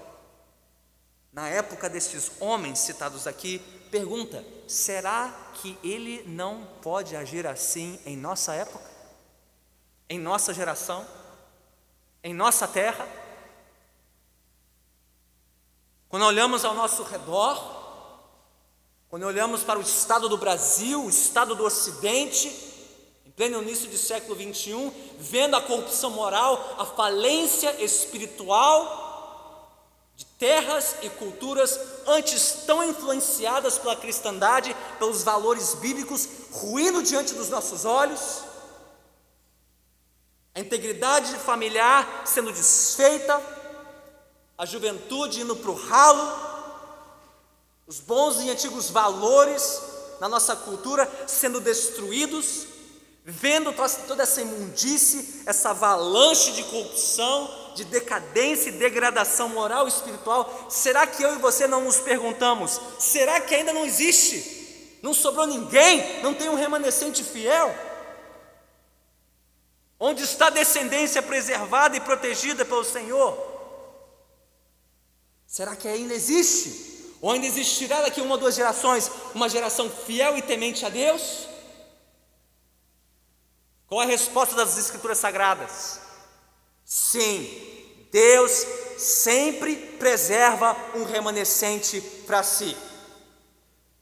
na 1.33 1.49
época 1.49 1.89
destes 1.89 2.33
homens 2.41 2.79
citados 2.79 3.27
aqui, 3.27 3.59
pergunta: 3.91 4.45
será 4.67 5.53
que 5.55 5.79
ele 5.83 6.23
não 6.27 6.67
pode 6.83 7.17
agir 7.17 7.47
assim 7.47 7.99
em 8.05 8.17
nossa 8.17 8.55
época? 8.55 8.89
Em 10.09 10.19
nossa 10.19 10.53
geração? 10.53 11.07
Em 12.23 12.35
nossa 12.35 12.67
terra? 12.67 13.09
Quando 16.09 16.25
olhamos 16.25 16.65
ao 16.65 16.75
nosso 16.75 17.05
redor, 17.05 17.79
quando 19.09 19.23
olhamos 19.25 19.63
para 19.63 19.79
o 19.79 19.83
estado 19.83 20.29
do 20.29 20.37
Brasil, 20.37 21.05
o 21.05 21.11
estado 21.11 21.55
do 21.55 21.65
Ocidente, 21.65 22.71
pleno 23.41 23.63
início 23.63 23.89
do 23.89 23.97
século 23.97 24.35
21, 24.35 24.93
vendo 25.19 25.57
a 25.57 25.63
corrupção 25.63 26.11
moral, 26.11 26.77
a 26.79 26.85
falência 26.85 27.83
espiritual 27.83 29.10
terras 30.41 30.97
e 31.03 31.11
culturas 31.11 31.79
antes 32.07 32.65
tão 32.67 32.83
influenciadas 32.83 33.77
pela 33.77 33.95
cristandade, 33.95 34.75
pelos 34.99 35.23
valores 35.23 35.75
bíblicos, 35.75 36.27
ruindo 36.51 37.03
diante 37.03 37.35
dos 37.35 37.51
nossos 37.51 37.85
olhos, 37.85 38.43
a 40.55 40.61
integridade 40.61 41.37
familiar 41.37 42.23
sendo 42.25 42.51
desfeita, 42.53 43.39
a 44.57 44.65
juventude 44.65 45.43
indo 45.43 45.55
para 45.55 45.71
o 45.71 45.75
ralo, 45.75 46.51
os 47.87 48.01
bons 48.01 48.41
e 48.41 48.51
antigos 48.51 48.89
valores 48.89 49.83
na 50.21 50.29
nossa 50.29 50.57
cultura 50.57 51.11
sendo 51.27 51.61
destruídos, 51.61 52.67
vendo 53.25 53.75
toda 54.07 54.23
essa 54.23 54.41
imundície, 54.41 55.43
essa 55.45 55.71
avalanche 55.71 56.53
de 56.53 56.65
corrupção, 56.65 57.60
de 57.75 57.85
decadência 57.85 58.71
e 58.71 58.73
degradação 58.73 59.49
moral 59.49 59.87
e 59.87 59.89
espiritual, 59.89 60.69
será 60.69 61.07
que 61.07 61.23
eu 61.23 61.35
e 61.35 61.39
você 61.39 61.67
não 61.67 61.85
nos 61.85 61.99
perguntamos: 61.99 62.81
será 62.99 63.41
que 63.41 63.55
ainda 63.55 63.73
não 63.73 63.85
existe? 63.85 64.99
Não 65.03 65.15
sobrou 65.15 65.47
ninguém? 65.47 66.23
Não 66.23 66.35
tem 66.35 66.49
um 66.49 66.55
remanescente 66.55 67.25
fiel? 67.25 67.75
Onde 69.99 70.25
está 70.25 70.47
a 70.47 70.51
descendência 70.51 71.23
preservada 71.23 71.97
e 71.97 72.01
protegida 72.01 72.65
pelo 72.65 72.85
Senhor? 72.85 73.37
Será 75.47 75.77
que 75.77 75.89
ainda 75.89 76.15
existe? 76.15 77.17
Ou 77.21 77.33
ainda 77.33 77.47
existirá 77.47 78.01
daqui 78.01 78.21
uma 78.21 78.35
ou 78.35 78.41
duas 78.41 78.55
gerações 78.55 79.11
uma 79.35 79.49
geração 79.49 79.91
fiel 79.91 80.39
e 80.39 80.43
temente 80.43 80.87
a 80.87 80.89
Deus? 80.89 81.49
Qual 83.87 84.01
a 84.01 84.07
resposta 84.07 84.55
das 84.55 84.79
Escrituras 84.79 85.19
Sagradas? 85.19 86.10
Sim, 86.93 88.09
Deus 88.11 88.67
sempre 88.99 89.77
preserva 89.77 90.77
um 90.97 91.05
remanescente 91.05 92.01
para 92.27 92.43
si. 92.43 92.77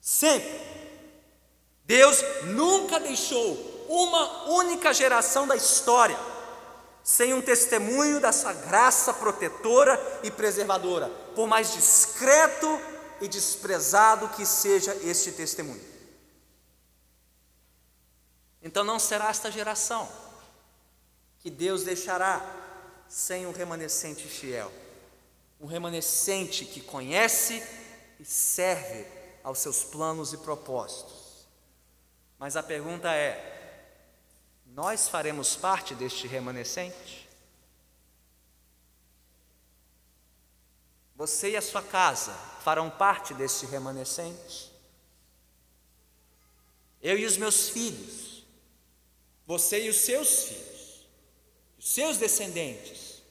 Sempre. 0.00 0.58
Deus 1.84 2.16
nunca 2.44 2.98
deixou 2.98 3.84
uma 3.90 4.44
única 4.44 4.94
geração 4.94 5.46
da 5.46 5.54
história 5.54 6.18
sem 7.04 7.34
um 7.34 7.42
testemunho 7.42 8.20
da 8.20 8.30
graça 8.54 9.12
protetora 9.12 10.20
e 10.22 10.30
preservadora, 10.30 11.10
por 11.34 11.46
mais 11.46 11.74
discreto 11.74 12.80
e 13.20 13.28
desprezado 13.28 14.30
que 14.30 14.46
seja 14.46 14.96
este 15.02 15.32
testemunho. 15.32 15.84
Então 18.62 18.82
não 18.82 18.98
será 18.98 19.28
esta 19.28 19.50
geração 19.50 20.08
que 21.40 21.50
Deus 21.50 21.82
deixará 21.82 22.67
sem 23.08 23.46
um 23.46 23.52
remanescente 23.52 24.26
fiel, 24.26 24.72
um 25.60 25.66
remanescente 25.66 26.64
que 26.64 26.80
conhece 26.80 27.62
e 28.20 28.24
serve 28.24 29.06
aos 29.42 29.58
seus 29.58 29.84
planos 29.84 30.32
e 30.32 30.38
propósitos. 30.38 31.48
Mas 32.38 32.56
a 32.56 32.62
pergunta 32.62 33.12
é: 33.12 34.20
nós 34.66 35.08
faremos 35.08 35.56
parte 35.56 35.94
deste 35.94 36.26
remanescente? 36.26 37.28
Você 41.16 41.50
e 41.50 41.56
a 41.56 41.62
sua 41.62 41.82
casa 41.82 42.32
farão 42.62 42.88
parte 42.88 43.34
deste 43.34 43.66
remanescente? 43.66 44.72
Eu 47.02 47.18
e 47.18 47.24
os 47.24 47.36
meus 47.36 47.68
filhos 47.70 48.28
você 49.48 49.86
e 49.86 49.88
os 49.88 49.96
seus 49.96 50.42
filhos, 50.42 50.77
os 50.77 50.77
seus 51.78 52.16
descendentes, 52.16 53.22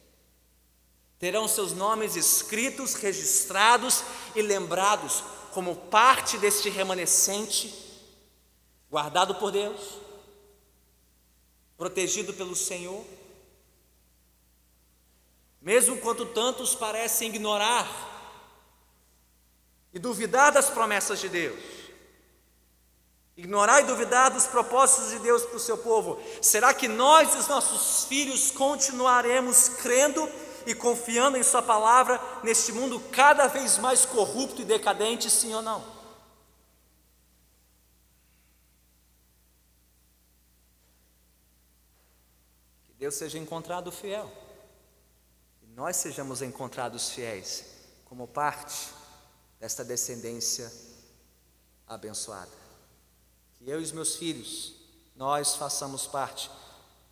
terão 1.18 1.46
seus 1.48 1.72
nomes 1.72 2.16
escritos, 2.16 2.94
registrados 2.94 4.02
e 4.34 4.42
lembrados 4.42 5.22
como 5.52 5.74
parte 5.74 6.38
deste 6.38 6.68
remanescente, 6.68 7.74
guardado 8.90 9.34
por 9.34 9.50
Deus, 9.50 9.98
protegido 11.76 12.32
pelo 12.32 12.54
Senhor. 12.54 13.04
Mesmo 15.60 15.98
quando 15.98 16.26
tantos 16.26 16.74
parecem 16.74 17.28
ignorar 17.28 17.86
e 19.92 19.98
duvidar 19.98 20.52
das 20.52 20.70
promessas 20.70 21.18
de 21.20 21.28
Deus, 21.28 21.77
ignorar 23.38 23.82
e 23.82 23.84
duvidar 23.84 24.32
dos 24.32 24.48
propósitos 24.48 25.10
de 25.10 25.20
Deus 25.20 25.44
para 25.44 25.56
o 25.56 25.60
seu 25.60 25.78
povo? 25.78 26.20
Será 26.42 26.74
que 26.74 26.88
nós 26.88 27.34
e 27.34 27.38
os 27.38 27.46
nossos 27.46 28.04
filhos 28.06 28.50
continuaremos 28.50 29.68
crendo 29.68 30.28
e 30.66 30.74
confiando 30.74 31.38
em 31.38 31.42
Sua 31.44 31.62
palavra 31.62 32.20
neste 32.42 32.72
mundo 32.72 32.98
cada 33.12 33.46
vez 33.46 33.78
mais 33.78 34.04
corrupto 34.04 34.60
e 34.60 34.64
decadente, 34.64 35.30
sim 35.30 35.54
ou 35.54 35.62
não? 35.62 35.80
Que 42.88 42.94
Deus 42.98 43.14
seja 43.14 43.38
encontrado 43.38 43.92
fiel 43.92 44.28
e 45.62 45.66
nós 45.68 45.96
sejamos 45.96 46.42
encontrados 46.42 47.10
fiéis 47.10 47.64
como 48.04 48.26
parte 48.26 48.88
desta 49.60 49.84
descendência 49.84 50.72
abençoada. 51.86 52.67
Que 53.58 53.68
eu 53.68 53.80
e 53.80 53.82
os 53.82 53.92
meus 53.92 54.16
filhos, 54.16 54.72
nós 55.16 55.56
façamos 55.56 56.06
parte 56.06 56.50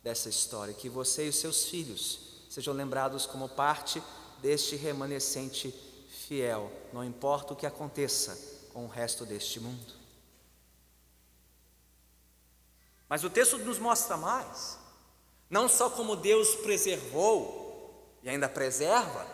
dessa 0.01 0.29
história, 0.29 0.73
que 0.73 0.87
você 0.87 1.25
e 1.25 1.29
os 1.29 1.35
seus 1.35 1.65
filhos 1.65 2.19
sejam 2.49 2.73
lembrados 2.73 3.25
como 3.25 3.49
parte 3.49 4.01
deste 4.41 4.75
remanescente 4.75 5.73
fiel, 6.09 6.71
não 6.93 7.03
importa 7.03 7.53
o 7.53 7.55
que 7.55 7.65
aconteça 7.65 8.37
com 8.73 8.85
o 8.85 8.87
resto 8.87 9.25
deste 9.25 9.59
mundo. 9.59 9.93
Mas 13.09 13.23
o 13.23 13.29
texto 13.29 13.57
nos 13.59 13.79
mostra 13.79 14.17
mais, 14.17 14.77
não 15.49 15.69
só 15.69 15.89
como 15.89 16.15
Deus 16.15 16.55
preservou 16.55 18.17
e 18.21 18.29
ainda 18.29 18.49
preserva 18.49 19.27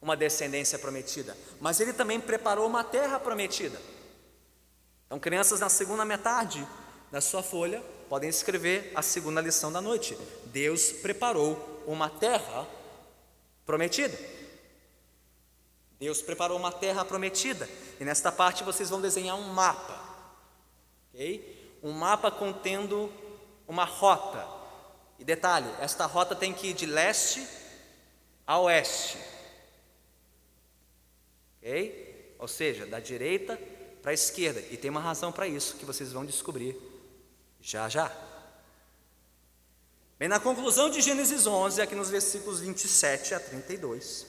uma 0.00 0.16
descendência 0.16 0.78
prometida, 0.78 1.36
mas 1.60 1.80
Ele 1.80 1.92
também 1.92 2.20
preparou 2.20 2.66
uma 2.66 2.84
terra 2.84 3.18
prometida. 3.18 3.80
Então, 5.06 5.20
crianças, 5.20 5.60
na 5.60 5.68
segunda 5.68 6.04
metade 6.04 6.66
da 7.12 7.20
sua 7.20 7.42
folha, 7.42 7.82
podem 8.08 8.28
escrever 8.28 8.90
a 8.94 9.02
segunda 9.02 9.40
lição 9.40 9.70
da 9.70 9.80
noite. 9.80 10.18
Deus 10.46 10.90
preparou 10.90 11.84
uma 11.86 12.10
terra 12.10 12.66
prometida. 13.64 14.18
Deus 15.98 16.20
preparou 16.20 16.58
uma 16.58 16.72
terra 16.72 17.04
prometida. 17.04 17.68
E 17.98 18.04
nesta 18.04 18.30
parte 18.30 18.64
vocês 18.64 18.90
vão 18.90 19.00
desenhar 19.00 19.36
um 19.36 19.52
mapa. 19.52 20.04
Ok? 21.14 21.78
Um 21.82 21.92
mapa 21.92 22.30
contendo 22.30 23.10
uma 23.66 23.84
rota. 23.84 24.46
E 25.18 25.24
detalhe: 25.24 25.68
esta 25.80 26.04
rota 26.04 26.34
tem 26.34 26.52
que 26.52 26.68
ir 26.68 26.74
de 26.74 26.84
leste 26.84 27.46
a 28.46 28.58
oeste. 28.58 29.18
Ok? 31.58 32.34
Ou 32.38 32.48
seja, 32.48 32.84
da 32.86 33.00
direita 33.00 33.58
para 34.06 34.12
a 34.12 34.14
esquerda. 34.14 34.62
E 34.70 34.76
tem 34.76 34.88
uma 34.88 35.00
razão 35.00 35.32
para 35.32 35.48
isso 35.48 35.74
que 35.74 35.84
vocês 35.84 36.12
vão 36.12 36.24
descobrir 36.24 36.80
já 37.60 37.88
já. 37.88 38.08
Bem, 40.16 40.28
na 40.28 40.38
conclusão 40.38 40.88
de 40.88 41.00
Gênesis 41.00 41.44
11, 41.44 41.82
aqui 41.82 41.96
nos 41.96 42.08
versículos 42.08 42.60
27 42.60 43.34
a 43.34 43.40
32, 43.40 44.24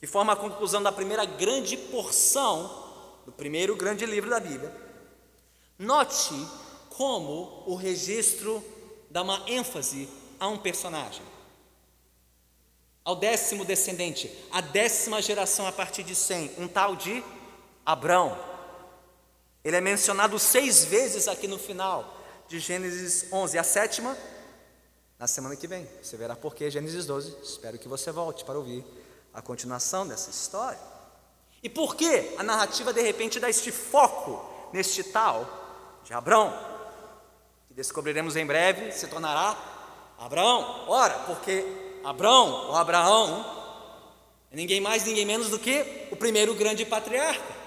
que 0.00 0.06
forma 0.08 0.32
a 0.32 0.36
conclusão 0.36 0.82
da 0.82 0.90
primeira 0.90 1.24
grande 1.24 1.76
porção 1.76 3.22
do 3.24 3.30
primeiro 3.30 3.76
grande 3.76 4.04
livro 4.04 4.28
da 4.28 4.40
Bíblia, 4.40 4.74
note 5.78 6.34
como 6.88 7.62
o 7.68 7.76
registro 7.76 8.60
dá 9.08 9.22
uma 9.22 9.44
ênfase 9.48 10.08
a 10.40 10.48
um 10.48 10.58
personagem, 10.58 11.22
ao 13.04 13.14
décimo 13.14 13.64
descendente, 13.64 14.28
a 14.50 14.60
décima 14.60 15.22
geração 15.22 15.68
a 15.68 15.72
partir 15.72 16.02
de 16.02 16.16
100, 16.16 16.54
um 16.58 16.66
tal 16.66 16.96
de 16.96 17.22
Abrão. 17.90 18.38
Ele 19.64 19.76
é 19.76 19.80
mencionado 19.80 20.38
seis 20.38 20.84
vezes 20.84 21.26
aqui 21.26 21.48
no 21.48 21.58
final 21.58 22.16
de 22.46 22.60
Gênesis 22.60 23.26
11. 23.32 23.58
A 23.58 23.64
sétima, 23.64 24.16
na 25.18 25.26
semana 25.26 25.56
que 25.56 25.66
vem. 25.66 25.88
Você 26.00 26.16
verá 26.16 26.36
por 26.36 26.54
que 26.54 26.70
Gênesis 26.70 27.04
12. 27.04 27.36
Espero 27.42 27.78
que 27.78 27.88
você 27.88 28.12
volte 28.12 28.44
para 28.44 28.56
ouvir 28.56 28.84
a 29.34 29.42
continuação 29.42 30.06
dessa 30.06 30.30
história. 30.30 30.78
E 31.62 31.68
por 31.68 31.96
que 31.96 32.34
a 32.38 32.44
narrativa 32.44 32.92
de 32.92 33.02
repente 33.02 33.40
dá 33.40 33.50
este 33.50 33.72
foco 33.72 34.70
neste 34.72 35.02
tal 35.02 35.98
de 36.04 36.14
Abrão? 36.14 36.56
Que 37.66 37.74
descobriremos 37.74 38.36
em 38.36 38.46
breve 38.46 38.92
se 38.92 39.08
tornará 39.08 39.56
Abraão. 40.16 40.84
Ora, 40.86 41.18
porque 41.26 41.66
Abrão 42.04 42.68
ou 42.68 42.76
Abraão 42.76 43.44
é 44.50 44.56
ninguém 44.56 44.80
mais, 44.80 45.04
ninguém 45.04 45.26
menos 45.26 45.50
do 45.50 45.58
que 45.58 46.08
o 46.12 46.16
primeiro 46.16 46.54
grande 46.54 46.86
patriarca 46.86 47.59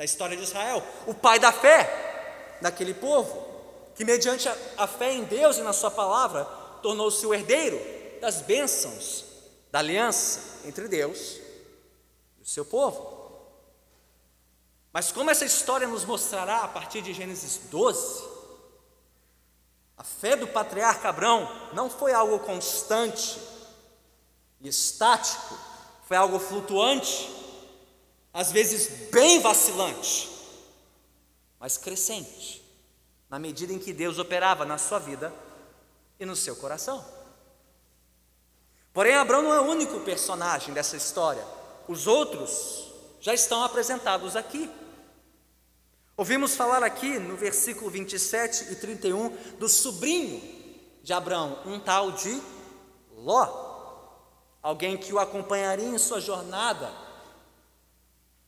da 0.00 0.04
história 0.06 0.34
de 0.34 0.42
Israel, 0.42 0.82
o 1.06 1.12
pai 1.12 1.38
da 1.38 1.52
fé 1.52 2.56
daquele 2.62 2.94
povo, 2.94 3.46
que 3.94 4.02
mediante 4.02 4.48
a, 4.48 4.56
a 4.78 4.86
fé 4.86 5.12
em 5.12 5.24
Deus 5.24 5.58
e 5.58 5.60
na 5.60 5.74
Sua 5.74 5.90
palavra 5.90 6.46
tornou-se 6.82 7.26
o 7.26 7.34
herdeiro 7.34 7.78
das 8.18 8.40
bênçãos 8.40 9.26
da 9.70 9.80
aliança 9.80 10.66
entre 10.66 10.88
Deus 10.88 11.36
e 12.38 12.42
o 12.42 12.46
seu 12.46 12.64
povo. 12.64 13.20
Mas 14.90 15.12
como 15.12 15.30
essa 15.30 15.44
história 15.44 15.86
nos 15.86 16.06
mostrará 16.06 16.60
a 16.62 16.68
partir 16.68 17.02
de 17.02 17.12
Gênesis 17.12 17.60
12, 17.70 18.24
a 19.98 20.02
fé 20.02 20.34
do 20.34 20.46
patriarca 20.46 21.10
Abrão 21.10 21.46
não 21.74 21.90
foi 21.90 22.14
algo 22.14 22.38
constante 22.38 23.38
e 24.62 24.66
estático, 24.66 25.58
foi 26.08 26.16
algo 26.16 26.38
flutuante 26.38 27.39
às 28.32 28.52
vezes 28.52 29.10
bem 29.10 29.40
vacilante, 29.40 30.28
mas 31.58 31.76
crescente, 31.76 32.62
na 33.28 33.38
medida 33.38 33.72
em 33.72 33.78
que 33.78 33.92
Deus 33.92 34.18
operava 34.18 34.64
na 34.64 34.78
sua 34.78 34.98
vida 34.98 35.32
e 36.18 36.24
no 36.24 36.36
seu 36.36 36.54
coração. 36.56 37.04
Porém, 38.92 39.14
Abraão 39.14 39.42
não 39.42 39.54
é 39.54 39.60
o 39.60 39.64
único 39.64 40.00
personagem 40.00 40.72
dessa 40.74 40.96
história, 40.96 41.44
os 41.88 42.06
outros 42.06 42.90
já 43.20 43.34
estão 43.34 43.62
apresentados 43.62 44.36
aqui. 44.36 44.70
Ouvimos 46.16 46.54
falar 46.54 46.82
aqui 46.82 47.18
no 47.18 47.36
versículo 47.36 47.90
27 47.90 48.72
e 48.72 48.76
31 48.76 49.28
do 49.58 49.68
sobrinho 49.68 50.40
de 51.02 51.12
Abraão, 51.12 51.58
um 51.64 51.80
tal 51.80 52.12
de 52.12 52.40
Ló, 53.12 53.46
alguém 54.62 54.96
que 54.96 55.12
o 55.12 55.18
acompanharia 55.18 55.86
em 55.86 55.98
sua 55.98 56.20
jornada 56.20 56.90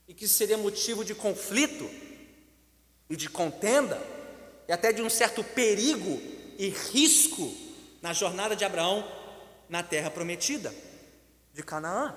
e 0.07 0.13
que 0.13 0.27
seria 0.27 0.57
motivo 0.57 1.03
de 1.03 1.15
conflito 1.15 1.89
e 3.09 3.15
de 3.15 3.29
contenda 3.29 4.01
e 4.67 4.71
até 4.71 4.91
de 4.91 5.01
um 5.01 5.09
certo 5.09 5.43
perigo 5.43 6.21
e 6.57 6.69
risco 6.69 7.53
na 8.01 8.13
jornada 8.13 8.55
de 8.55 8.65
Abraão 8.65 9.05
na 9.69 9.81
terra 9.81 10.09
prometida 10.09 10.73
de 11.53 11.63
Canaã. 11.63 12.15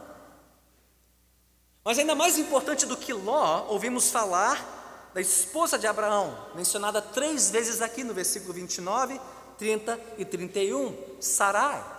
Mas 1.84 1.98
ainda 1.98 2.14
mais 2.14 2.38
importante 2.38 2.84
do 2.86 2.96
que 2.96 3.12
Ló, 3.12 3.66
ouvimos 3.68 4.10
falar 4.10 5.10
da 5.14 5.20
esposa 5.20 5.78
de 5.78 5.86
Abraão, 5.86 6.36
mencionada 6.54 7.00
três 7.00 7.50
vezes 7.50 7.80
aqui 7.80 8.02
no 8.02 8.12
versículo 8.12 8.52
29, 8.52 9.20
30 9.56 10.00
e 10.18 10.24
31, 10.24 11.20
Sarai 11.20 11.96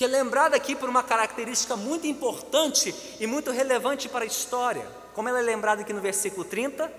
que 0.00 0.04
é 0.04 0.08
lembrada 0.08 0.56
aqui 0.56 0.74
por 0.74 0.88
uma 0.88 1.02
característica 1.02 1.76
muito 1.76 2.06
importante 2.06 2.94
e 3.20 3.26
muito 3.26 3.50
relevante 3.50 4.08
para 4.08 4.24
a 4.24 4.26
história. 4.26 4.88
Como 5.20 5.28
ela 5.28 5.40
é 5.40 5.42
lembrada 5.42 5.82
aqui 5.82 5.92
no 5.92 6.00
versículo 6.00 6.46
30? 6.46 6.90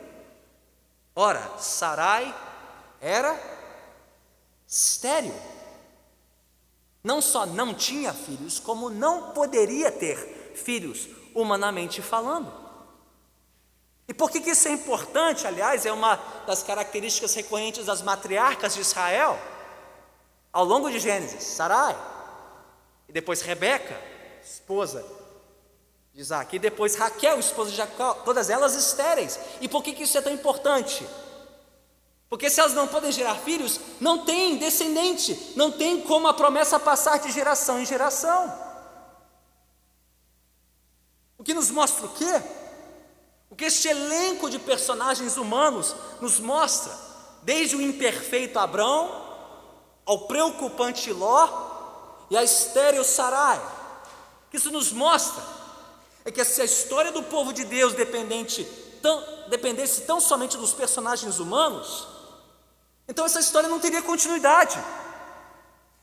Ora, 1.15 1.41
Sarai 1.57 2.31
era 3.01 3.35
estéril. 4.67 5.33
Não 7.03 7.19
só 7.19 7.47
não 7.47 7.73
tinha 7.73 8.13
filhos, 8.13 8.59
como 8.59 8.91
não 8.91 9.31
poderia 9.31 9.91
ter 9.91 10.53
filhos, 10.53 11.07
humanamente 11.33 11.99
falando. 11.99 12.53
E 14.07 14.13
por 14.13 14.29
que, 14.29 14.39
que 14.39 14.51
isso 14.51 14.67
é 14.67 14.71
importante? 14.71 15.47
Aliás, 15.47 15.83
é 15.87 15.91
uma 15.91 16.17
das 16.45 16.61
características 16.61 17.33
recorrentes 17.33 17.87
das 17.87 18.03
matriarcas 18.03 18.75
de 18.75 18.81
Israel. 18.81 19.35
Ao 20.53 20.63
longo 20.63 20.91
de 20.91 20.99
Gênesis, 20.99 21.41
Sarai, 21.41 21.97
e 23.09 23.11
depois 23.11 23.41
Rebeca, 23.41 23.99
esposa 24.43 25.20
de 26.13 26.21
Isaac, 26.21 26.55
e 26.55 26.59
depois 26.59 26.95
Raquel, 26.95 27.39
esposa 27.39 27.71
de 27.71 27.77
Jacó, 27.77 28.13
todas 28.25 28.49
elas 28.49 28.75
estéreis. 28.75 29.39
E 29.61 29.67
por 29.67 29.81
que, 29.81 29.93
que 29.93 30.03
isso 30.03 30.17
é 30.17 30.21
tão 30.21 30.33
importante? 30.33 31.07
Porque 32.29 32.49
se 32.49 32.59
elas 32.59 32.73
não 32.73 32.87
podem 32.87 33.11
gerar 33.11 33.35
filhos, 33.35 33.79
não 33.99 34.25
tem 34.25 34.57
descendente, 34.57 35.53
não 35.55 35.71
tem 35.71 36.01
como 36.01 36.27
a 36.27 36.33
promessa 36.33 36.79
passar 36.79 37.19
de 37.19 37.31
geração 37.31 37.79
em 37.79 37.85
geração. 37.85 38.71
O 41.37 41.43
que 41.43 41.53
nos 41.53 41.71
mostra 41.71 42.05
o 42.05 42.09
quê? 42.09 42.41
O 43.49 43.55
que 43.55 43.65
este 43.65 43.87
elenco 43.87 44.49
de 44.49 44.59
personagens 44.59 45.37
humanos 45.37 45.95
nos 46.21 46.39
mostra, 46.39 46.93
desde 47.41 47.75
o 47.75 47.81
imperfeito 47.81 48.59
Abrão 48.59 49.29
ao 50.05 50.27
preocupante 50.27 51.11
Ló, 51.11 51.71
e 52.29 52.37
a 52.37 52.43
estéreo 52.43 53.03
Sarai. 53.03 53.61
Que 54.49 54.57
isso 54.57 54.71
nos 54.71 54.91
mostra 54.91 55.60
é 56.23 56.31
que 56.31 56.43
se 56.43 56.61
a 56.61 56.65
história 56.65 57.11
do 57.11 57.23
povo 57.23 57.51
de 57.51 57.63
Deus 57.65 57.93
dependente, 57.93 58.63
tão, 59.01 59.23
dependesse 59.49 60.01
tão 60.01 60.19
somente 60.19 60.57
dos 60.57 60.73
personagens 60.73 61.39
humanos, 61.39 62.07
então 63.07 63.25
essa 63.25 63.39
história 63.39 63.67
não 63.67 63.79
teria 63.79 64.01
continuidade, 64.01 64.77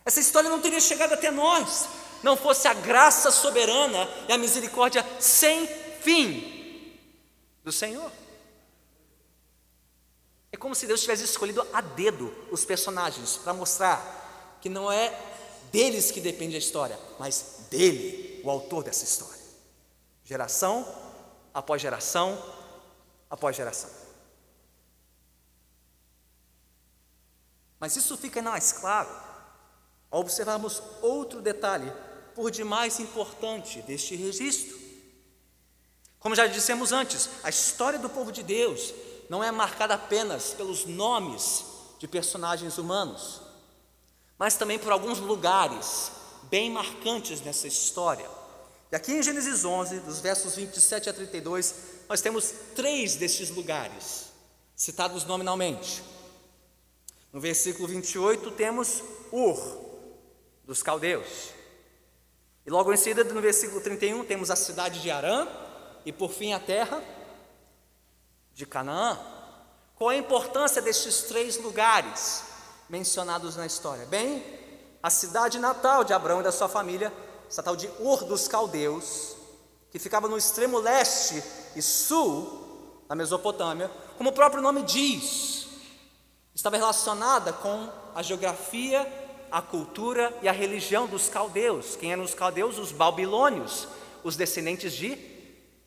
essa 0.04 0.20
história 0.20 0.50
não 0.50 0.60
teria 0.60 0.80
chegado 0.80 1.12
até 1.12 1.30
nós, 1.30 1.86
não 2.22 2.36
fosse 2.36 2.66
a 2.66 2.74
graça 2.74 3.30
soberana 3.30 4.08
e 4.28 4.32
a 4.32 4.38
misericórdia 4.38 5.06
sem 5.20 5.66
fim 6.00 6.98
do 7.62 7.70
Senhor. 7.70 8.10
É 10.50 10.56
como 10.56 10.74
se 10.74 10.86
Deus 10.86 11.02
tivesse 11.02 11.24
escolhido 11.24 11.64
a 11.72 11.80
dedo 11.80 12.34
os 12.50 12.64
personagens 12.64 13.36
para 13.36 13.52
mostrar 13.52 14.58
que 14.60 14.68
não 14.68 14.90
é 14.90 15.16
deles 15.70 16.10
que 16.10 16.20
depende 16.20 16.56
a 16.56 16.58
história, 16.58 16.98
mas 17.18 17.66
dele, 17.70 18.40
o 18.42 18.50
autor 18.50 18.82
dessa 18.82 19.04
história. 19.04 19.37
Geração 20.28 20.86
após 21.54 21.80
geração 21.80 22.38
após 23.30 23.56
geração. 23.56 23.88
Mas 27.80 27.96
isso 27.96 28.14
fica 28.18 28.42
mais 28.42 28.70
claro 28.72 29.08
ao 30.10 30.20
observarmos 30.20 30.82
outro 31.00 31.40
detalhe, 31.40 31.90
por 32.34 32.50
demais 32.50 33.00
importante, 33.00 33.80
deste 33.80 34.16
registro. 34.16 34.78
Como 36.18 36.34
já 36.34 36.46
dissemos 36.46 36.92
antes, 36.92 37.30
a 37.42 37.48
história 37.48 37.98
do 37.98 38.10
povo 38.10 38.30
de 38.30 38.42
Deus 38.42 38.92
não 39.30 39.42
é 39.42 39.50
marcada 39.50 39.94
apenas 39.94 40.52
pelos 40.52 40.84
nomes 40.84 41.64
de 41.98 42.06
personagens 42.06 42.76
humanos, 42.76 43.40
mas 44.38 44.58
também 44.58 44.78
por 44.78 44.92
alguns 44.92 45.20
lugares 45.20 46.12
bem 46.50 46.70
marcantes 46.70 47.40
nessa 47.40 47.66
história. 47.66 48.37
E 48.90 48.96
aqui 48.96 49.12
em 49.12 49.22
Gênesis 49.22 49.64
11, 49.64 50.00
dos 50.00 50.20
versos 50.20 50.54
27 50.54 51.10
a 51.10 51.12
32, 51.12 51.74
nós 52.08 52.20
temos 52.22 52.52
três 52.74 53.16
destes 53.16 53.50
lugares, 53.50 54.26
citados 54.74 55.24
nominalmente. 55.24 56.02
No 57.32 57.40
versículo 57.40 57.86
28 57.86 58.50
temos 58.52 59.02
Ur, 59.30 59.58
dos 60.64 60.82
caldeus. 60.82 61.50
E 62.64 62.70
logo 62.70 62.92
em 62.92 62.96
seguida, 62.96 63.24
no 63.24 63.40
versículo 63.42 63.80
31, 63.80 64.24
temos 64.24 64.50
a 64.50 64.56
cidade 64.56 65.00
de 65.00 65.10
Arã, 65.10 65.46
e 66.04 66.12
por 66.12 66.30
fim 66.30 66.54
a 66.54 66.58
terra 66.58 67.02
de 68.54 68.64
Canaã. 68.64 69.18
Qual 69.94 70.08
a 70.08 70.16
importância 70.16 70.80
destes 70.80 71.22
três 71.22 71.58
lugares 71.58 72.44
mencionados 72.88 73.56
na 73.56 73.66
história? 73.66 74.06
Bem, 74.06 74.42
a 75.02 75.10
cidade 75.10 75.58
natal 75.58 76.04
de 76.04 76.14
Abraão 76.14 76.40
e 76.40 76.44
da 76.44 76.52
sua 76.52 76.68
família, 76.68 77.12
essa 77.48 77.62
tal 77.62 77.74
de 77.74 77.88
Ur 77.98 78.24
dos 78.24 78.46
Caldeus, 78.46 79.36
que 79.90 79.98
ficava 79.98 80.28
no 80.28 80.36
extremo 80.36 80.78
leste 80.78 81.42
e 81.74 81.80
sul 81.80 83.02
da 83.08 83.14
Mesopotâmia, 83.14 83.90
como 84.18 84.30
o 84.30 84.34
próprio 84.34 84.62
nome 84.62 84.82
diz, 84.82 85.66
estava 86.54 86.76
relacionada 86.76 87.52
com 87.52 87.90
a 88.14 88.22
geografia, 88.22 89.06
a 89.50 89.62
cultura 89.62 90.36
e 90.42 90.48
a 90.48 90.52
religião 90.52 91.06
dos 91.06 91.28
caldeus. 91.28 91.96
Quem 91.96 92.12
eram 92.12 92.22
os 92.22 92.34
caldeus? 92.34 92.76
Os 92.76 92.92
babilônios, 92.92 93.88
os 94.22 94.36
descendentes 94.36 94.92
de 94.92 95.16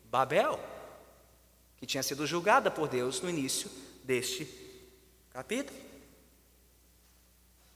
Babel, 0.06 0.58
que 1.76 1.86
tinha 1.86 2.02
sido 2.02 2.26
julgada 2.26 2.70
por 2.70 2.88
Deus 2.88 3.20
no 3.20 3.30
início 3.30 3.70
deste 4.02 4.46
capítulo. 5.30 5.78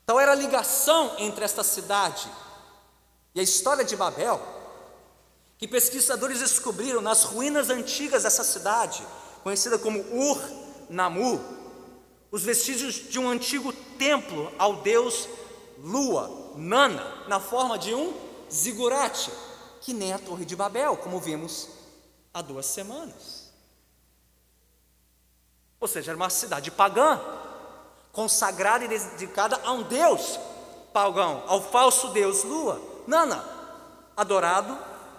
Então 0.03 0.19
era 0.19 0.33
a 0.33 0.37
ligação 0.37 1.15
entre 1.19 1.45
esta 1.45 1.63
cidade 1.63 2.29
e 3.37 3.41
a 3.41 3.43
história 3.43 3.85
de 3.85 3.95
Babel, 3.95 4.41
que 5.59 5.69
pesquisadores 5.69 6.41
descobriram 6.41 7.03
nas 7.03 7.23
ruínas 7.23 7.69
antigas 7.69 8.23
dessa 8.23 8.43
cidade, 8.43 9.07
conhecida 9.43 9.79
como 9.79 10.01
Ur-Namu, 10.11 11.39
os 12.31 12.43
vestígios 12.43 12.95
de 12.95 13.19
um 13.19 13.29
antigo 13.29 13.75
templo 13.99 14.51
ao 14.59 14.77
deus 14.77 15.29
Lua, 15.79 16.55
Nana, 16.57 17.27
na 17.29 17.39
forma 17.39 17.79
de 17.79 17.95
um 17.95 18.15
zigurate, 18.51 19.31
que 19.83 19.93
nem 19.93 20.15
a 20.15 20.19
Torre 20.19 20.47
de 20.47 20.57
Babel, 20.57 20.97
como 20.97 21.21
vimos 21.21 21.69
há 22.33 22.41
duas 22.41 22.65
semanas. 22.65 23.53
Ou 25.79 25.87
seja, 25.87 26.13
era 26.13 26.17
uma 26.17 26.31
cidade 26.31 26.71
pagã, 26.71 27.21
consagrada 28.13 28.87
e 28.87 28.89
dedicada 28.89 29.61
a 29.63 29.73
um 29.73 29.83
deus 29.83 30.41
pagão, 30.91 31.45
ao 31.47 31.61
falso 31.61 32.09
deus 32.09 32.43
Lua, 32.43 32.96
Nana, 33.07 33.45
adorado 34.17 34.77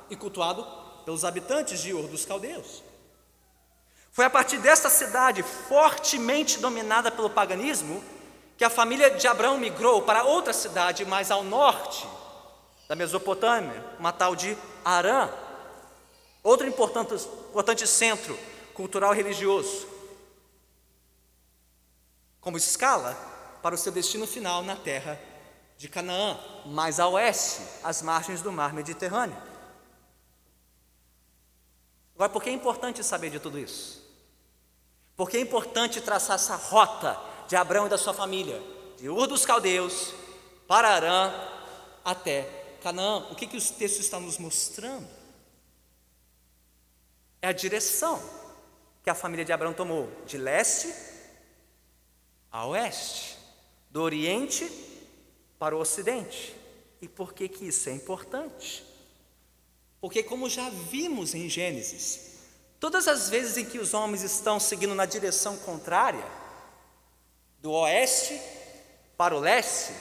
e 0.09 0.15
cultuado 0.15 0.65
pelos 1.05 1.23
habitantes 1.23 1.81
de 1.81 1.93
Ur 1.93 2.07
dos 2.07 2.25
Caldeus. 2.25 2.83
Foi 4.11 4.25
a 4.25 4.29
partir 4.29 4.57
desta 4.57 4.89
cidade 4.89 5.43
fortemente 5.43 6.59
dominada 6.59 7.11
pelo 7.11 7.29
paganismo 7.29 8.03
que 8.57 8.65
a 8.65 8.69
família 8.69 9.11
de 9.11 9.27
Abraão 9.27 9.57
migrou 9.57 10.01
para 10.01 10.23
outra 10.23 10.51
cidade 10.51 11.05
mais 11.05 11.29
ao 11.29 11.43
norte 11.43 12.07
da 12.87 12.95
Mesopotâmia, 12.95 13.83
uma 13.99 14.11
tal 14.11 14.35
de 14.35 14.57
Arã, 14.83 15.29
outro 16.41 16.65
importante, 16.65 17.13
importante 17.13 17.85
centro 17.85 18.37
cultural 18.73 19.13
e 19.13 19.17
religioso, 19.17 19.87
como 22.41 22.57
escala 22.57 23.15
para 23.61 23.75
o 23.75 23.77
seu 23.77 23.91
destino 23.91 24.25
final 24.25 24.63
na 24.63 24.75
terra 24.75 25.19
de 25.77 25.87
Canaã, 25.87 26.39
mais 26.65 26.99
a 26.99 27.07
oeste, 27.07 27.61
às 27.83 28.01
margens 28.01 28.41
do 28.41 28.51
mar 28.51 28.73
Mediterrâneo. 28.73 29.37
Agora, 32.15 32.29
por 32.29 32.41
que 32.41 32.49
é 32.49 32.53
importante 32.53 33.03
saber 33.03 33.29
de 33.29 33.39
tudo 33.39 33.59
isso? 33.59 34.03
Porque 35.15 35.37
é 35.37 35.39
importante 35.39 36.01
traçar 36.01 36.35
essa 36.35 36.55
rota 36.55 37.19
de 37.47 37.55
Abraão 37.55 37.85
e 37.85 37.89
da 37.89 37.97
sua 37.97 38.13
família, 38.13 38.61
de 38.97 39.07
Ur 39.07 39.27
dos 39.27 39.45
Caldeus 39.45 40.13
para 40.67 40.89
Arã 40.89 41.31
até 42.03 42.77
Canaã. 42.81 43.27
O 43.31 43.35
que, 43.35 43.45
que 43.45 43.57
os 43.57 43.69
textos 43.69 44.05
estão 44.05 44.19
nos 44.19 44.39
mostrando? 44.39 45.07
É 47.39 47.49
a 47.49 47.53
direção 47.53 48.19
que 49.03 49.11
a 49.11 49.15
família 49.15 49.45
de 49.45 49.53
Abraão 49.53 49.73
tomou, 49.73 50.11
de 50.25 50.37
leste 50.39 50.93
a 52.51 52.65
oeste, 52.65 53.37
do 53.91 54.01
oriente 54.01 54.65
para 55.59 55.75
o 55.75 55.79
ocidente. 55.79 56.55
E 57.01 57.07
por 57.07 57.33
que, 57.33 57.47
que 57.47 57.67
isso 57.67 57.89
é 57.89 57.93
importante? 57.93 58.85
Porque, 60.01 60.23
como 60.23 60.49
já 60.49 60.69
vimos 60.69 61.33
em 61.33 61.49
Gênesis, 61.49 62.27
Todas 62.79 63.07
as 63.07 63.29
vezes 63.29 63.57
em 63.57 63.65
que 63.65 63.79
os 63.79 63.93
homens 63.93 64.21
estão 64.21 64.59
seguindo 64.59 64.93
na 64.93 65.05
direção 65.05 65.57
contrária, 65.57 66.23
do 67.59 67.71
oeste 67.71 68.39
para 69.17 69.35
o 69.35 69.39
leste, 69.39 69.93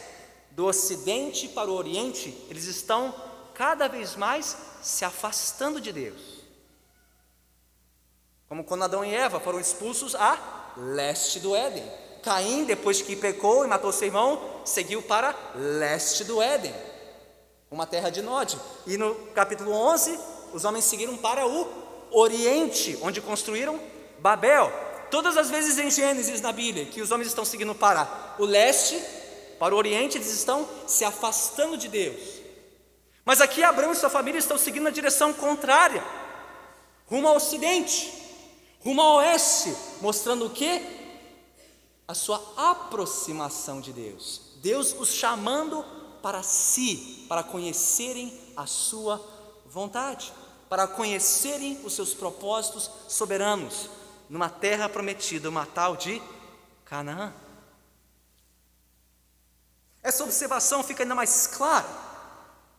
do 0.51 0.67
ocidente 0.67 1.49
para 1.49 1.71
o 1.71 1.75
oriente, 1.75 2.37
eles 2.51 2.65
estão 2.65 3.15
cada 3.55 3.89
vez 3.89 4.15
mais 4.15 4.57
se 4.83 5.07
afastando 5.07 5.81
de 5.81 5.91
Deus. 5.91 6.21
Como 8.47 8.63
quando 8.63 8.85
Adão 8.85 9.05
e 9.05 9.15
Eva 9.15 9.41
foram 9.41 9.59
expulsos 9.59 10.15
a 10.15 10.75
leste 10.77 11.41
do 11.41 11.57
Éden. 11.57 11.91
Caim, 12.23 12.65
depois 12.65 13.01
que 13.01 13.17
pecou 13.17 13.65
e 13.65 13.69
matou 13.69 13.91
seu 13.91 14.09
irmão, 14.09 14.56
seguiu 14.67 15.01
para 15.01 15.35
leste 15.55 16.25
do 16.25 16.43
Éden, 16.43 16.75
uma 17.71 17.87
terra 17.87 18.11
de 18.11 18.21
Nod. 18.21 18.59
E 18.87 18.99
no 18.99 19.15
capítulo 19.35 19.73
11, 19.73 20.19
os 20.53 20.65
homens 20.65 20.85
seguiram 20.85 21.17
para 21.17 21.47
o 21.47 21.67
Oriente, 22.11 22.99
onde 23.03 23.21
construíram 23.21 23.81
Babel. 24.19 24.73
Todas 25.11 25.37
as 25.37 25.49
vezes 25.49 25.79
em 25.79 25.91
Gênesis 25.91 26.41
na 26.41 26.53
Bíblia 26.53 26.87
que 26.87 27.01
os 27.01 27.11
homens 27.11 27.29
estão 27.29 27.45
seguindo 27.45 27.75
para 27.75 28.35
o 28.39 28.45
leste, 28.45 29.01
para 29.59 29.75
o 29.75 29.79
Oriente, 29.79 30.19
eles 30.19 30.33
estão 30.33 30.69
se 30.87 31.05
afastando 31.05 31.77
de 31.77 31.89
Deus. 31.89 32.21
Mas 33.25 33.41
aqui 33.41 33.63
Abraão 33.63 33.93
e 33.93 33.97
sua 33.97 34.11
família 34.11 34.39
estão 34.39 34.59
seguindo 34.59 34.85
na 34.85 34.91
direção 34.91 35.33
contrária, 35.33 36.05
rumo 37.07 37.29
ao 37.29 37.37
Ocidente, 37.37 38.13
rumo 38.81 39.01
ao 39.01 39.17
Oeste, 39.17 39.75
mostrando 40.01 40.47
o 40.47 40.51
que? 40.51 40.81
A 42.07 42.15
sua 42.15 42.41
aproximação 42.57 43.81
de 43.81 43.93
Deus. 43.93 44.46
Deus 44.57 44.95
os 44.99 45.11
chamando 45.11 45.85
para 46.23 46.43
si, 46.43 47.25
para 47.29 47.43
conhecerem 47.43 48.33
a 48.57 48.67
sua 48.67 49.25
vontade 49.67 50.33
para 50.69 50.87
conhecerem 50.87 51.81
os 51.85 51.95
seus 51.95 52.13
propósitos 52.15 52.91
soberanos 53.09 53.89
numa 54.29 54.49
terra 54.49 54.89
prometida, 54.89 55.49
uma 55.49 55.65
tal 55.65 55.97
de 55.97 56.21
Canaã. 56.85 57.33
Essa 60.03 60.25
observação 60.25 60.83
fica 60.83 61.03
ainda 61.03 61.15
mais 61.15 61.47
clara 61.47 61.87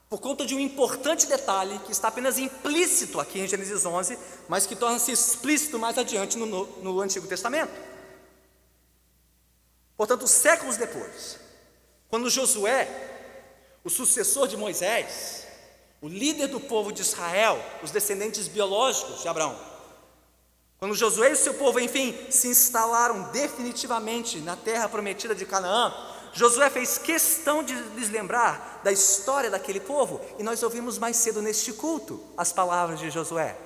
por 0.10 0.20
conta 0.22 0.46
de 0.46 0.56
um 0.56 0.60
importante 0.60 1.28
detalhe 1.28 1.80
que 1.80 1.92
está 1.92 2.08
apenas 2.08 2.38
implícito 2.38 3.20
aqui 3.20 3.40
em 3.40 3.48
Gênesis 3.48 3.86
11, 3.86 4.18
mas 4.48 4.66
que 4.66 4.76
torna-se 4.76 5.12
explícito 5.12 5.78
mais 5.78 5.98
adiante 5.98 6.38
no, 6.38 6.46
no, 6.82 7.02
Antigo 7.02 7.28
Testamento. 7.28 7.74
Portanto, 9.98 10.28
séculos 10.28 10.78
depois, 10.78 11.38
quando 12.10 12.30
Josué, 12.30 12.88
o 13.84 13.89
sucessor 13.89 14.48
de 14.48 14.56
Moisés, 14.58 15.46
o 16.02 16.08
líder 16.08 16.48
do 16.48 16.60
povo 16.60 16.91
de 16.91 17.02
Israel, 17.02 17.60
os 17.84 17.91
descendentes 17.91 18.48
biológicos 18.48 19.22
de 19.22 19.28
Abraão. 19.28 19.58
Quando 20.78 20.93
Josué 20.96 21.32
e 21.32 21.36
seu 21.36 21.56
povo, 21.56 21.80
enfim, 21.80 22.15
se 22.30 22.48
instalaram 22.48 23.32
definitivamente 23.32 24.38
na 24.39 24.56
terra 24.56 24.88
prometida 24.88 25.34
de 25.34 25.46
Canaã, 25.46 25.93
Josué 26.34 26.70
fez 26.70 27.00
questão 27.00 27.63
de 27.63 27.74
lhes 27.74 28.10
lembrar 28.10 28.82
da 28.84 28.91
história 28.91 29.50
daquele 29.50 29.80
povo, 29.80 30.22
e 30.38 30.43
nós 30.43 30.62
ouvimos 30.62 31.00
mais 31.00 31.17
cedo 31.17 31.41
neste 31.41 31.74
culto 31.74 32.24
as 32.38 32.54
palavras 32.54 33.00
de 33.00 33.10
Josué. 33.10 33.58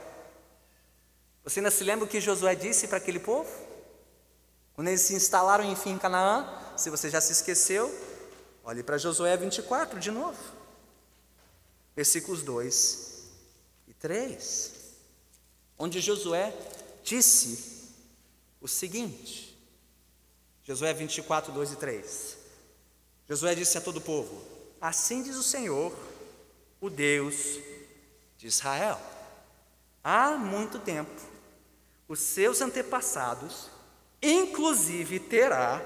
Você 1.43 1.59
ainda 1.59 1.71
se 1.71 1.83
lembra 1.83 2.05
o 2.05 2.07
que 2.07 2.21
Josué 2.21 2.55
disse 2.55 2.87
para 2.87 2.97
aquele 2.97 3.19
povo? 3.19 3.49
Quando 4.73 4.87
eles 4.87 5.01
se 5.01 5.13
instalaram 5.13 5.65
enfim 5.65 5.91
em 5.91 5.97
Canaã, 5.97 6.47
se 6.77 6.89
você 6.89 7.09
já 7.09 7.19
se 7.19 7.33
esqueceu, 7.33 7.93
olhe 8.63 8.83
para 8.83 8.97
Josué 8.97 9.35
24 9.37 9.99
de 9.99 10.11
novo, 10.11 10.37
versículos 11.95 12.41
2 12.43 13.23
e 13.87 13.93
3, 13.93 14.71
onde 15.77 15.99
Josué 15.99 16.53
disse 17.03 17.89
o 18.59 18.67
seguinte: 18.67 19.57
Josué 20.63 20.93
24, 20.93 21.51
2 21.51 21.71
e 21.73 21.75
3. 21.75 22.37
Josué 23.27 23.55
disse 23.55 23.77
a 23.77 23.81
todo 23.81 23.97
o 23.97 24.01
povo: 24.01 24.41
Assim 24.79 25.23
diz 25.23 25.35
o 25.35 25.43
Senhor, 25.43 25.95
o 26.79 26.89
Deus 26.89 27.59
de 28.37 28.47
Israel. 28.47 28.99
Há 30.03 30.31
muito 30.31 30.79
tempo, 30.79 31.21
os 32.07 32.19
seus 32.19 32.61
antepassados, 32.61 33.69
inclusive 34.21 35.19
Terá, 35.19 35.81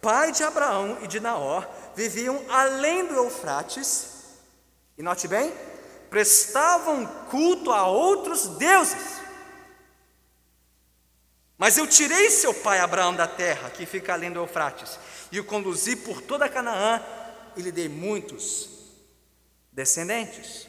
pai 0.00 0.32
de 0.32 0.42
Abraão 0.42 0.98
e 1.02 1.06
de 1.06 1.20
Naor, 1.20 1.68
viviam 1.94 2.44
além 2.48 3.06
do 3.06 3.14
Eufrates, 3.14 4.08
e 4.96 5.02
note 5.02 5.26
bem, 5.28 5.52
prestavam 6.08 7.06
culto 7.30 7.72
a 7.72 7.86
outros 7.86 8.46
deuses. 8.48 9.20
Mas 11.56 11.76
eu 11.76 11.86
tirei 11.86 12.30
seu 12.30 12.54
pai 12.54 12.80
Abraão 12.80 13.14
da 13.14 13.26
terra, 13.26 13.70
que 13.70 13.84
fica 13.86 14.12
além 14.12 14.32
do 14.32 14.40
Eufrates, 14.40 14.98
e 15.30 15.38
o 15.38 15.44
conduzi 15.44 15.96
por 15.96 16.22
toda 16.22 16.48
Canaã, 16.48 17.02
e 17.56 17.62
lhe 17.62 17.70
dei 17.70 17.88
muitos 17.88 18.68
descendentes. 19.70 20.66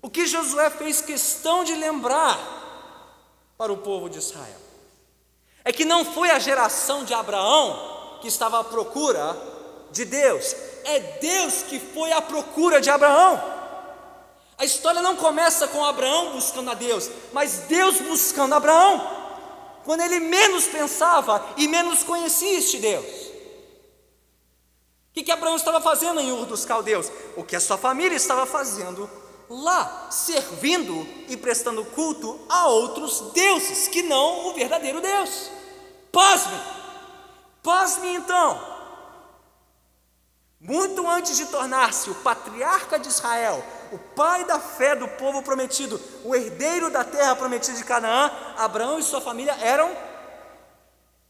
O 0.00 0.08
que 0.08 0.26
Josué 0.26 0.70
fez 0.70 1.00
questão 1.00 1.64
de 1.64 1.74
lembrar 1.74 2.38
para 3.58 3.72
o 3.72 3.78
povo 3.78 4.08
de 4.08 4.18
Israel 4.18 4.66
é 5.64 5.72
que 5.72 5.84
não 5.84 6.04
foi 6.04 6.30
a 6.30 6.38
geração 6.38 7.04
de 7.04 7.12
Abraão 7.12 8.18
que 8.20 8.28
estava 8.28 8.60
à 8.60 8.64
procura 8.64 9.36
de 9.90 10.04
Deus, 10.04 10.54
é 10.84 11.00
Deus 11.20 11.62
que 11.62 11.78
foi 11.78 12.12
à 12.12 12.22
procura 12.22 12.80
de 12.80 12.90
Abraão. 12.90 13.42
A 14.58 14.64
história 14.64 15.02
não 15.02 15.16
começa 15.16 15.68
com 15.68 15.84
Abraão 15.84 16.32
buscando 16.32 16.70
a 16.70 16.74
Deus, 16.74 17.10
mas 17.32 17.64
Deus 17.68 18.00
buscando 18.00 18.54
Abraão, 18.54 19.26
quando 19.84 20.00
ele 20.00 20.20
menos 20.20 20.66
pensava 20.66 21.44
e 21.56 21.68
menos 21.68 22.02
conhecia 22.02 22.58
este 22.58 22.78
Deus. 22.78 23.04
O 23.04 23.36
que, 25.12 25.24
que 25.24 25.32
Abraão 25.32 25.56
estava 25.56 25.80
fazendo 25.80 26.20
em 26.20 26.32
Ur 26.32 26.46
dos 26.46 26.64
Caldeus? 26.64 27.10
O 27.36 27.44
que 27.44 27.56
a 27.56 27.60
sua 27.60 27.78
família 27.78 28.16
estava 28.16 28.46
fazendo 28.46 29.08
lá, 29.48 30.08
servindo 30.10 31.06
e 31.28 31.36
prestando 31.36 31.84
culto 31.84 32.38
a 32.48 32.66
outros 32.66 33.32
deuses, 33.32 33.88
que 33.88 34.02
não 34.02 34.48
o 34.48 34.54
verdadeiro 34.54 35.00
Deus. 35.00 35.50
Pasme, 36.10 36.58
pasme 37.62 38.14
então. 38.14 38.75
Muito 40.58 41.06
antes 41.06 41.36
de 41.36 41.46
tornar-se 41.46 42.08
o 42.08 42.14
patriarca 42.14 42.98
de 42.98 43.08
Israel, 43.08 43.62
o 43.92 43.98
pai 43.98 44.44
da 44.44 44.58
fé 44.58 44.96
do 44.96 45.06
povo 45.06 45.42
prometido, 45.42 46.00
o 46.24 46.34
herdeiro 46.34 46.90
da 46.90 47.04
terra 47.04 47.36
prometida 47.36 47.76
de 47.76 47.84
Canaã, 47.84 48.30
Abraão 48.56 48.98
e 48.98 49.02
sua 49.02 49.20
família 49.20 49.52
eram 49.60 49.94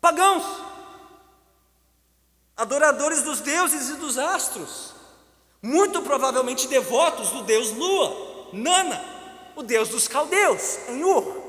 pagãos 0.00 0.44
adoradores 2.56 3.22
dos 3.22 3.40
deuses 3.40 3.90
e 3.90 3.94
dos 3.94 4.16
astros, 4.16 4.94
muito 5.60 6.00
provavelmente 6.02 6.68
devotos 6.68 7.30
do 7.30 7.42
deus 7.42 7.72
Lua, 7.72 8.50
Nana, 8.52 9.04
o 9.54 9.62
deus 9.62 9.88
dos 9.88 10.08
caldeus, 10.08 10.78
em 10.88 11.04
Ur. 11.04 11.44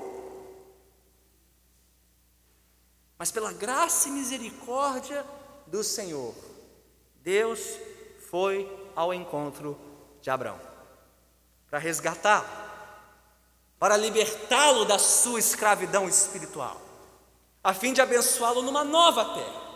Mas 3.17 3.31
pela 3.31 3.53
graça 3.53 4.09
e 4.09 4.11
misericórdia 4.11 5.25
do 5.67 5.83
Senhor, 5.83 6.33
Deus 7.27 7.59
foi 8.29 8.71
ao 8.95 9.13
encontro 9.13 9.77
de 10.21 10.29
Abraão 10.29 10.57
para 11.69 11.77
resgatá-lo, 11.77 12.47
para 13.77 13.97
libertá-lo 13.97 14.85
da 14.85 14.97
sua 14.97 15.37
escravidão 15.37 16.07
espiritual, 16.07 16.79
a 17.61 17.73
fim 17.73 17.91
de 17.91 17.99
abençoá-lo 17.99 18.61
numa 18.61 18.85
nova 18.85 19.25
terra 19.33 19.67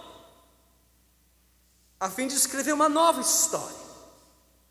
a 1.99 2.09
fim 2.09 2.25
de 2.25 2.35
escrever 2.35 2.73
uma 2.73 2.87
nova 2.87 3.19
história, 3.19 3.75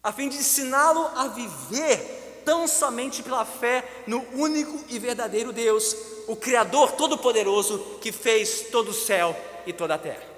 a 0.03 0.11
fim 0.11 0.31
de 0.31 0.39
ensiná-lo 0.39 1.07
a 1.15 1.29
viver 1.29 2.43
tão 2.47 2.67
somente 2.67 3.23
pela 3.23 3.45
fé 3.45 4.03
no 4.07 4.21
único 4.33 4.87
e 4.89 4.99
verdadeiro 4.99 5.53
Deus, 5.53 5.95
o 6.27 6.35
Criador 6.35 6.93
Todo-Poderoso 6.93 7.99
que 8.01 8.11
fez 8.11 8.69
todo 8.73 8.89
o 8.89 8.95
céu 8.95 9.37
e 9.67 9.73
toda 9.73 9.97
a 9.97 9.99
terra. 9.99 10.30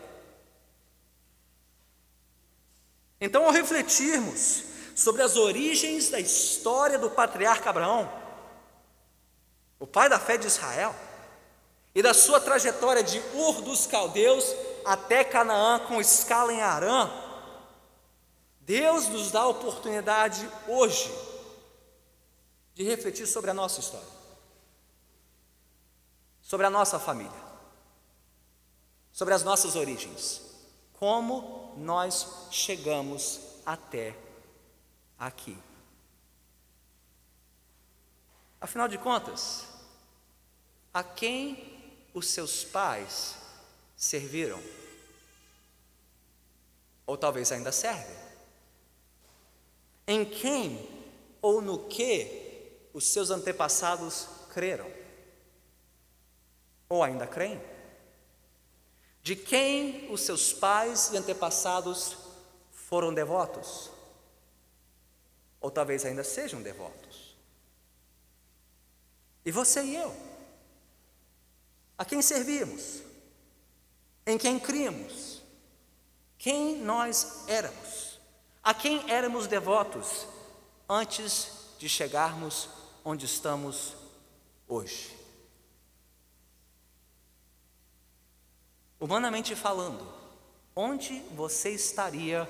Então, 3.25 3.47
ao 3.47 3.53
refletirmos 3.53 4.65
sobre 4.97 5.23
as 5.23 5.37
origens 5.37 6.11
da 6.11 6.19
história 6.19 6.99
do 6.99 7.09
patriarca 7.09 7.71
Abraão, 7.71 8.13
o 9.79 9.87
pai 9.87 10.09
da 10.09 10.19
fé 10.19 10.37
de 10.37 10.49
Israel, 10.49 10.93
e 11.95 12.03
da 12.03 12.13
sua 12.13 12.41
trajetória 12.41 13.01
de 13.01 13.21
Ur 13.33 13.63
dos 13.63 13.87
Caldeus 13.87 14.45
até 14.85 15.23
Canaã 15.23 15.79
com 15.87 16.01
escala 16.01 16.53
em 16.53 16.63
Arã, 16.63 17.09
Deus 18.63 19.07
nos 19.07 19.31
dá 19.31 19.43
a 19.43 19.49
oportunidade 19.49 20.51
hoje 20.67 21.09
de 22.75 22.83
refletir 22.83 23.29
sobre 23.29 23.53
a 23.53 23.55
nossa 23.55 23.79
história, 23.79 24.09
sobre 26.41 26.67
a 26.67 26.71
nossa 26.71 26.99
família, 26.99 27.41
sobre 29.13 29.33
as 29.33 29.45
nossas 29.45 29.77
origens, 29.77 30.41
como 30.95 31.62
nós 31.77 32.49
chegamos 32.51 33.41
até 33.65 34.17
aqui. 35.19 35.57
Afinal 38.61 38.89
de 38.89 38.99
contas, 38.99 39.67
a 40.95 41.03
quem 41.03 41.83
os 42.15 42.29
seus 42.29 42.65
pais 42.65 43.37
serviram. 43.97 44.63
Ou 47.07 47.17
talvez 47.17 47.51
ainda 47.51 47.73
servem. 47.73 48.17
Em 50.07 50.25
quem 50.25 50.89
ou 51.41 51.61
no 51.61 51.89
que 51.89 52.89
os 52.93 53.07
seus 53.07 53.31
antepassados 53.31 54.29
creram? 54.51 54.91
Ou 56.89 57.03
ainda 57.03 57.27
creem? 57.27 57.72
De 59.23 59.37
quem 59.37 60.13
os 60.13 60.23
seus 60.23 60.53
pais 60.53 61.11
e 61.13 61.17
antepassados 61.17 62.17
foram 62.73 63.15
devotos? 63.15 63.91
Ou 65.61 65.71
talvez 65.71 66.05
ainda 66.05 66.25
sejam 66.25 66.61
devotos? 66.61 67.37
E 69.45 69.51
você 69.51 69.83
e 69.83 69.97
eu? 69.97 70.15
A 71.97 72.05
quem 72.05 72.21
servimos? 72.21 73.03
em 74.27 74.39
quem 74.39 74.59
criamos, 74.59 75.43
quem 76.39 76.79
nós 76.79 77.45
éramos, 77.49 78.21
a 78.63 78.73
quem 78.73 79.11
éramos 79.11 79.47
devotos 79.47 80.27
antes 80.89 81.49
de 81.79 81.89
chegarmos 81.89 82.69
onde 83.05 83.27
estamos 83.27 83.95
hoje. 84.69 85.22
Humanamente 89.03 89.57
falando, 89.57 90.07
onde 90.77 91.19
você 91.35 91.71
estaria 91.71 92.49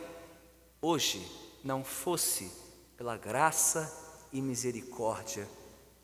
hoje 0.83 1.27
não 1.65 1.83
fosse 1.83 2.53
pela 2.95 3.17
graça 3.17 3.91
e 4.31 4.43
misericórdia 4.43 5.49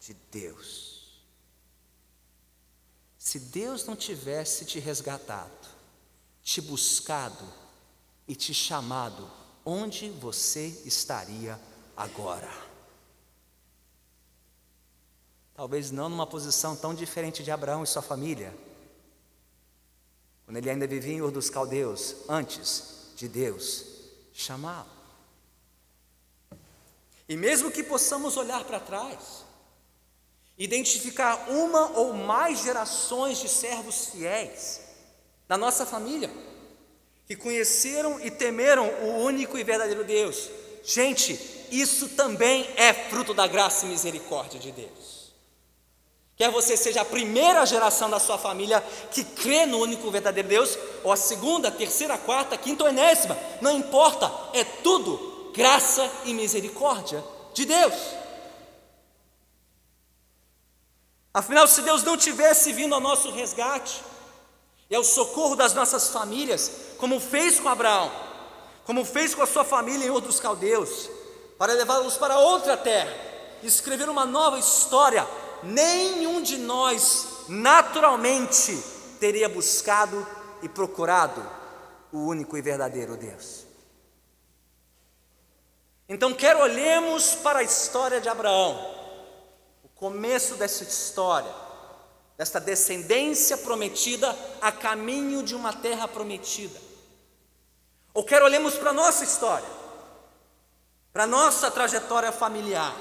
de 0.01 0.15
Deus? 0.33 1.23
Se 3.19 3.39
Deus 3.39 3.85
não 3.85 3.95
tivesse 3.95 4.65
te 4.65 4.79
resgatado, 4.79 5.69
te 6.43 6.63
buscado 6.63 7.45
e 8.27 8.35
te 8.35 8.55
chamado, 8.55 9.31
onde 9.67 10.09
você 10.09 10.69
estaria 10.87 11.61
agora? 11.95 12.51
Talvez 15.53 15.91
não 15.91 16.09
numa 16.09 16.27
posição 16.27 16.75
tão 16.75 16.95
diferente 16.95 17.43
de 17.43 17.51
Abraão 17.51 17.85
e 17.85 17.87
sua 17.87 18.01
família, 18.01 18.57
quando 20.49 20.57
ele 20.57 20.71
ainda 20.71 20.87
vivia 20.87 21.13
em 21.13 21.21
Ur 21.21 21.31
dos 21.31 21.51
Caldeus, 21.51 22.17
antes 22.27 23.11
de 23.15 23.29
Deus 23.29 23.85
chamá-lo. 24.33 24.89
E 27.29 27.37
mesmo 27.37 27.71
que 27.71 27.83
possamos 27.83 28.35
olhar 28.39 28.65
para 28.65 28.81
trás, 28.81 29.45
identificar 30.57 31.51
uma 31.51 31.99
ou 31.99 32.15
mais 32.15 32.63
gerações 32.63 33.43
de 33.43 33.47
servos 33.47 34.07
fiéis 34.07 34.81
na 35.47 35.59
nossa 35.59 35.85
família, 35.85 36.31
que 37.27 37.37
conheceram 37.37 38.19
e 38.19 38.31
temeram 38.31 38.89
o 39.03 39.19
único 39.19 39.59
e 39.59 39.63
verdadeiro 39.63 40.03
Deus. 40.03 40.49
Gente, 40.83 41.39
isso 41.71 42.09
também 42.09 42.67
é 42.75 42.95
fruto 42.95 43.35
da 43.35 43.47
graça 43.47 43.85
e 43.85 43.91
misericórdia 43.91 44.59
de 44.59 44.73
Deus. 44.73 45.18
Quer 46.39 46.53
você 46.53 46.77
seja 46.77 47.01
a 47.01 47.05
primeira 47.05 47.67
geração 47.67 48.09
da 48.09 48.21
sua 48.21 48.39
família 48.39 48.81
que 49.11 49.25
crê 49.25 49.67
no 49.67 49.81
único 49.81 50.09
verdadeiro 50.09 50.49
Deus, 50.49 50.79
ou 51.03 51.11
a 51.11 51.17
segunda, 51.17 51.69
terceira, 51.69 52.17
quarta, 52.17 52.57
quinta 52.57 52.85
ou 52.85 52.89
enésima, 52.89 53.37
não 53.61 53.73
importa, 53.73 54.31
é 54.53 54.63
tudo 54.63 55.51
graça 55.53 56.09
e 56.25 56.33
misericórdia 56.33 57.25
de 57.53 57.65
Deus. 57.65 57.95
Afinal, 61.35 61.67
se 61.67 61.83
Deus 61.83 62.05
não 62.05 62.17
tivesse 62.17 62.73
vindo 62.73 62.95
ao 62.95 63.01
nosso 63.01 63.33
resgate 63.33 64.01
e 64.89 64.95
ao 64.95 65.03
socorro 65.03 65.57
das 65.57 65.75
nossas 65.75 66.11
famílias, 66.11 66.71
como 66.99 67.19
fez 67.19 67.59
com 67.59 67.69
Abraão, 67.69 68.13
como 68.85 69.05
fez 69.05 69.35
com 69.35 69.43
a 69.43 69.47
sua 69.47 69.65
família 69.65 70.07
em 70.07 70.11
outros 70.11 70.39
caldeus, 70.39 71.11
para 71.59 71.73
levá-los 71.73 72.17
para 72.17 72.39
outra 72.39 72.77
terra, 72.77 73.13
escrever 73.61 74.09
uma 74.09 74.25
nova 74.25 74.57
história, 74.57 75.27
nenhum 75.63 76.43
de 76.43 76.59
nós 76.59 77.45
naturalmente 77.49 78.77
teria 79.19 79.49
buscado 79.49 80.27
e 80.63 80.69
procurado 80.69 81.45
o 82.13 82.19
único 82.19 82.57
e 82.57 82.63
verdadeiro 82.63 83.17
Deus. 83.17 83.67
Então, 86.09 86.33
quer 86.33 86.57
olhemos 86.57 87.35
para 87.35 87.59
a 87.59 87.63
história 87.63 88.21
de 88.21 88.29
Abraão, 88.29 88.95
o 89.85 89.89
começo 89.89 90.55
dessa 90.55 90.83
história, 90.83 91.53
desta 92.37 92.59
descendência 92.59 93.59
prometida 93.59 94.35
a 94.61 94.73
caminho 94.73 95.43
de 95.43 95.55
uma 95.55 95.73
terra 95.73 96.09
prometida. 96.09 96.81
Ou 98.15 98.25
quer 98.25 98.43
olhemos 98.43 98.75
para 98.75 98.91
a 98.91 98.95
nossa 98.95 99.23
história, 99.23 99.69
para 101.13 101.25
a 101.25 101.27
nossa 101.27 101.71
trajetória 101.71 102.33
familiar. 102.33 102.97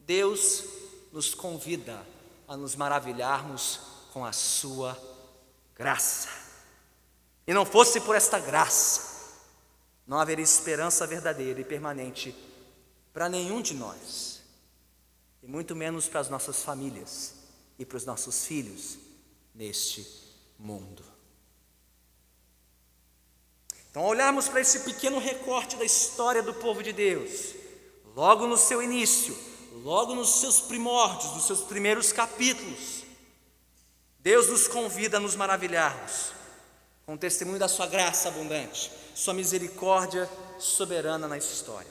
Deus 0.00 0.75
nos 1.16 1.32
convida 1.32 2.06
a 2.46 2.58
nos 2.58 2.76
maravilharmos 2.76 3.80
com 4.12 4.22
a 4.22 4.32
Sua 4.32 4.94
graça. 5.74 6.28
E 7.46 7.54
não 7.54 7.64
fosse 7.64 8.02
por 8.02 8.14
esta 8.14 8.38
graça, 8.38 9.32
não 10.06 10.18
haveria 10.18 10.44
esperança 10.44 11.06
verdadeira 11.06 11.58
e 11.58 11.64
permanente 11.64 12.36
para 13.14 13.30
nenhum 13.30 13.62
de 13.62 13.72
nós, 13.72 14.42
e 15.42 15.46
muito 15.46 15.74
menos 15.74 16.06
para 16.06 16.20
as 16.20 16.28
nossas 16.28 16.62
famílias 16.62 17.32
e 17.78 17.86
para 17.86 17.96
os 17.96 18.04
nossos 18.04 18.44
filhos 18.44 18.98
neste 19.54 20.06
mundo. 20.58 21.02
Então, 23.90 24.04
olharmos 24.04 24.50
para 24.50 24.60
esse 24.60 24.80
pequeno 24.80 25.18
recorte 25.18 25.76
da 25.76 25.84
história 25.86 26.42
do 26.42 26.52
povo 26.52 26.82
de 26.82 26.92
Deus, 26.92 27.54
logo 28.14 28.46
no 28.46 28.58
seu 28.58 28.82
início, 28.82 29.55
logo 29.86 30.16
nos 30.16 30.40
seus 30.40 30.60
primórdios, 30.60 31.32
nos 31.32 31.44
seus 31.44 31.60
primeiros 31.60 32.12
capítulos, 32.12 33.04
Deus 34.18 34.48
nos 34.48 34.66
convida 34.66 35.18
a 35.18 35.20
nos 35.20 35.36
maravilharmos 35.36 36.32
com 37.06 37.14
o 37.14 37.18
testemunho 37.18 37.60
da 37.60 37.68
Sua 37.68 37.86
graça 37.86 38.26
abundante, 38.26 38.90
Sua 39.14 39.32
misericórdia 39.32 40.28
soberana 40.58 41.28
na 41.28 41.38
história. 41.38 41.86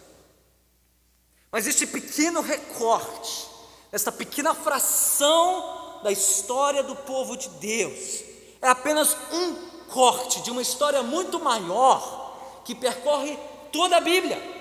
Mas 1.50 1.68
este 1.68 1.88
pequeno 1.88 2.42
recorte, 2.42 3.48
esta 3.94 4.12
pequena 4.12 4.54
fração 4.54 6.02
da 6.04 6.12
história 6.12 6.84
do 6.84 6.98
povo 6.98 7.38
de 7.38 7.48
Deus, 7.48 8.26
é 8.62 8.68
apenas 8.68 9.16
um 9.32 9.56
corte 9.88 10.42
de 10.42 10.52
uma 10.52 10.62
história 10.62 11.02
muito 11.02 11.40
maior 11.40 12.62
que 12.66 12.76
percorre 12.76 13.40
toda 13.72 13.96
a 13.96 14.02
Bíblia 14.02 14.55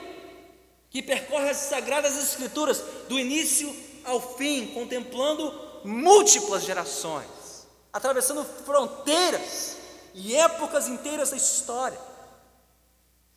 que 0.95 1.03
percorre 1.03 1.51
as 1.51 1.57
sagradas 1.57 2.17
escrituras 2.17 2.81
do 3.09 3.19
início 3.19 3.75
ao 4.05 4.37
fim, 4.37 4.69
contemplando 4.69 5.53
múltiplas 5.85 6.63
gerações, 6.63 7.67
atravessando 7.93 8.45
fronteiras 8.45 9.77
e 10.15 10.37
épocas 10.37 10.87
inteiras 10.87 11.31
da 11.31 11.37
história. 11.37 11.99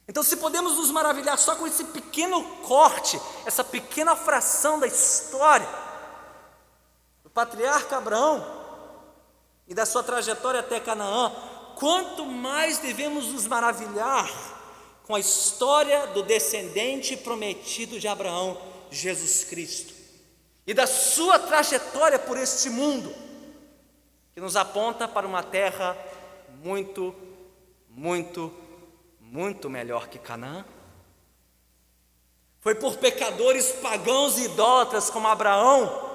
Então, 0.08 0.22
se 0.22 0.38
podemos 0.38 0.78
nos 0.78 0.92
maravilhar 0.92 1.36
só 1.40 1.56
com 1.56 1.66
esse 1.66 1.84
pequeno 1.86 2.44
corte, 2.60 3.20
essa 3.44 3.64
pequena 3.64 4.16
fração 4.16 4.80
da 4.80 4.86
história 4.86 5.68
do 7.24 7.30
patriarca 7.32 7.98
Abraão 7.98 8.46
e 9.68 9.74
da 9.74 9.84
sua 9.88 10.04
trajetória 10.04 10.60
até 10.60 10.80
Canaã, 10.80 11.32
quanto 11.76 12.24
mais 12.24 12.78
devemos 12.78 13.30
nos 13.30 13.48
maravilhar 13.48 14.57
com 15.08 15.16
a 15.16 15.20
história 15.22 16.06
do 16.08 16.22
descendente 16.22 17.16
prometido 17.16 17.98
de 17.98 18.10
Abraão, 18.10 18.60
Jesus 18.92 19.46
Cristo, 19.46 19.94
e 20.68 20.74
da 20.74 20.86
sua 20.86 21.40
trajetória 21.40 22.20
por 22.20 22.38
este 22.38 22.70
mundo, 22.70 23.16
que 24.34 24.42
nos 24.42 24.58
aponta 24.58 25.08
para 25.08 25.26
uma 25.26 25.42
terra 25.42 25.98
muito, 26.62 27.16
muito, 27.90 28.54
muito 29.22 29.70
melhor 29.70 30.10
que 30.10 30.20
Canaã. 30.20 30.66
Foi 32.60 32.76
por 32.76 32.98
pecadores 32.98 33.72
pagãos 33.82 34.38
e 34.38 34.44
idólatras 34.44 35.10
como 35.10 35.30
Abraão 35.30 36.06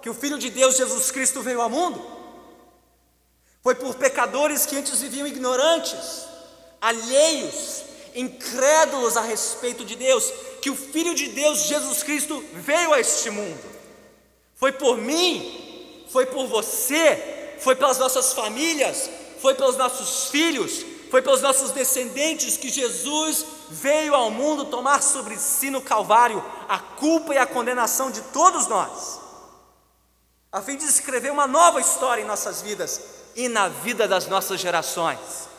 que 0.00 0.08
o 0.08 0.14
Filho 0.14 0.38
de 0.38 0.50
Deus, 0.50 0.76
Jesus 0.76 1.10
Cristo, 1.10 1.42
veio 1.42 1.60
ao 1.60 1.68
mundo. 1.68 2.00
Foi 3.60 3.74
por 3.74 3.96
pecadores 3.96 4.64
que 4.64 4.76
antes 4.76 5.00
viviam 5.00 5.26
ignorantes, 5.26 6.28
alheios, 6.80 7.85
incrédulos 8.16 9.16
a 9.16 9.20
respeito 9.20 9.84
de 9.84 9.94
Deus, 9.94 10.32
que 10.60 10.70
o 10.70 10.76
Filho 10.76 11.14
de 11.14 11.28
Deus, 11.28 11.64
Jesus 11.64 12.02
Cristo, 12.02 12.42
veio 12.54 12.92
a 12.92 13.00
este 13.00 13.30
mundo. 13.30 13.62
Foi 14.54 14.72
por 14.72 14.96
mim, 14.96 16.04
foi 16.10 16.26
por 16.26 16.46
você, 16.46 17.56
foi 17.60 17.76
pelas 17.76 17.98
nossas 17.98 18.32
famílias, 18.32 19.10
foi 19.40 19.54
pelos 19.54 19.76
nossos 19.76 20.30
filhos, 20.30 20.84
foi 21.10 21.22
pelos 21.22 21.42
nossos 21.42 21.70
descendentes 21.70 22.56
que 22.56 22.68
Jesus 22.68 23.44
veio 23.68 24.14
ao 24.14 24.30
mundo 24.30 24.64
tomar 24.64 25.02
sobre 25.02 25.36
si 25.36 25.70
no 25.70 25.82
Calvário 25.82 26.44
a 26.68 26.78
culpa 26.78 27.34
e 27.34 27.38
a 27.38 27.46
condenação 27.46 28.10
de 28.10 28.20
todos 28.22 28.66
nós, 28.66 29.20
a 30.50 30.62
fim 30.62 30.76
de 30.76 30.84
escrever 30.84 31.30
uma 31.30 31.46
nova 31.46 31.80
história 31.80 32.22
em 32.22 32.26
nossas 32.26 32.62
vidas 32.62 33.00
e 33.34 33.48
na 33.48 33.68
vida 33.68 34.08
das 34.08 34.26
nossas 34.26 34.58
gerações. 34.58 35.55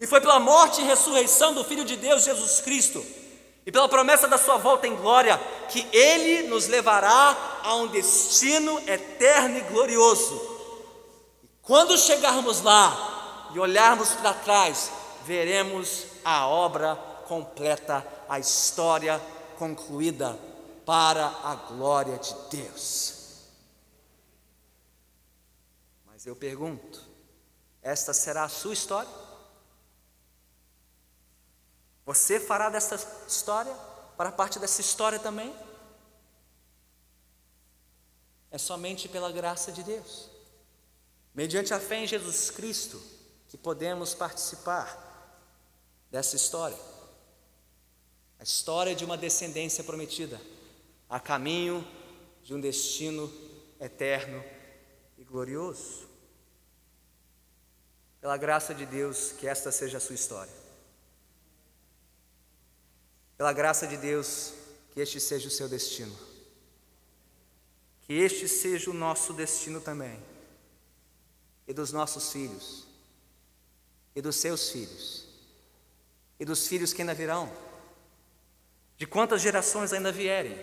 E 0.00 0.06
foi 0.06 0.20
pela 0.20 0.38
morte 0.38 0.80
e 0.80 0.84
ressurreição 0.84 1.52
do 1.52 1.64
Filho 1.64 1.84
de 1.84 1.96
Deus, 1.96 2.24
Jesus 2.24 2.60
Cristo, 2.60 3.04
e 3.66 3.72
pela 3.72 3.88
promessa 3.88 4.28
da 4.28 4.38
Sua 4.38 4.56
volta 4.56 4.86
em 4.86 4.94
glória, 4.94 5.38
que 5.68 5.86
Ele 5.92 6.48
nos 6.48 6.68
levará 6.68 7.60
a 7.62 7.74
um 7.74 7.88
destino 7.88 8.78
eterno 8.88 9.58
e 9.58 9.60
glorioso. 9.62 10.40
E 11.42 11.48
quando 11.62 11.98
chegarmos 11.98 12.62
lá 12.62 13.50
e 13.54 13.58
olharmos 13.58 14.10
para 14.12 14.32
trás, 14.34 14.90
veremos 15.24 16.04
a 16.24 16.46
obra 16.46 16.96
completa, 17.26 18.06
a 18.28 18.38
história 18.38 19.20
concluída 19.58 20.38
para 20.86 21.26
a 21.44 21.54
glória 21.54 22.16
de 22.16 22.34
Deus. 22.50 23.14
Mas 26.06 26.24
eu 26.24 26.34
pergunto: 26.34 27.02
esta 27.82 28.14
será 28.14 28.44
a 28.44 28.48
sua 28.48 28.72
história? 28.72 29.27
Você 32.08 32.40
fará 32.40 32.70
dessa 32.70 32.94
história, 33.28 33.70
para 34.16 34.32
parte 34.32 34.58
dessa 34.58 34.80
história 34.80 35.18
também? 35.18 35.54
É 38.50 38.56
somente 38.56 39.10
pela 39.10 39.30
graça 39.30 39.70
de 39.70 39.82
Deus, 39.82 40.30
mediante 41.34 41.74
a 41.74 41.78
fé 41.78 41.96
em 41.96 42.06
Jesus 42.06 42.50
Cristo, 42.50 42.98
que 43.46 43.58
podemos 43.58 44.14
participar 44.14 44.88
dessa 46.10 46.34
história. 46.34 46.78
A 48.40 48.42
história 48.42 48.94
de 48.94 49.04
uma 49.04 49.18
descendência 49.18 49.84
prometida, 49.84 50.40
a 51.10 51.20
caminho 51.20 51.86
de 52.42 52.54
um 52.54 52.60
destino 52.60 53.30
eterno 53.78 54.42
e 55.18 55.24
glorioso. 55.24 56.08
Pela 58.18 58.38
graça 58.38 58.74
de 58.74 58.86
Deus, 58.86 59.32
que 59.32 59.46
esta 59.46 59.70
seja 59.70 59.98
a 59.98 60.00
sua 60.00 60.14
história. 60.14 60.57
Pela 63.38 63.52
graça 63.52 63.86
de 63.86 63.96
Deus, 63.96 64.52
que 64.90 65.00
este 65.00 65.20
seja 65.20 65.46
o 65.46 65.50
seu 65.50 65.68
destino. 65.68 66.14
Que 68.02 68.14
este 68.14 68.48
seja 68.48 68.90
o 68.90 68.94
nosso 68.94 69.32
destino 69.32 69.80
também. 69.80 70.20
E 71.66 71.72
dos 71.72 71.92
nossos 71.92 72.32
filhos. 72.32 72.86
E 74.16 74.20
dos 74.20 74.34
seus 74.34 74.70
filhos. 74.70 75.28
E 76.40 76.44
dos 76.44 76.66
filhos 76.66 76.92
que 76.92 77.00
ainda 77.00 77.14
virão. 77.14 77.50
De 78.96 79.06
quantas 79.06 79.40
gerações 79.40 79.92
ainda 79.92 80.10
vierem. 80.10 80.58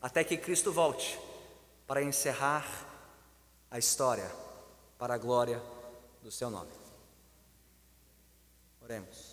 Até 0.00 0.24
que 0.24 0.38
Cristo 0.38 0.72
volte 0.72 1.20
para 1.86 2.02
encerrar 2.02 2.66
a 3.70 3.78
história 3.78 4.30
para 4.98 5.14
a 5.14 5.18
glória 5.18 5.62
do 6.22 6.30
seu 6.30 6.48
nome. 6.48 6.72
Oremos. 8.80 9.29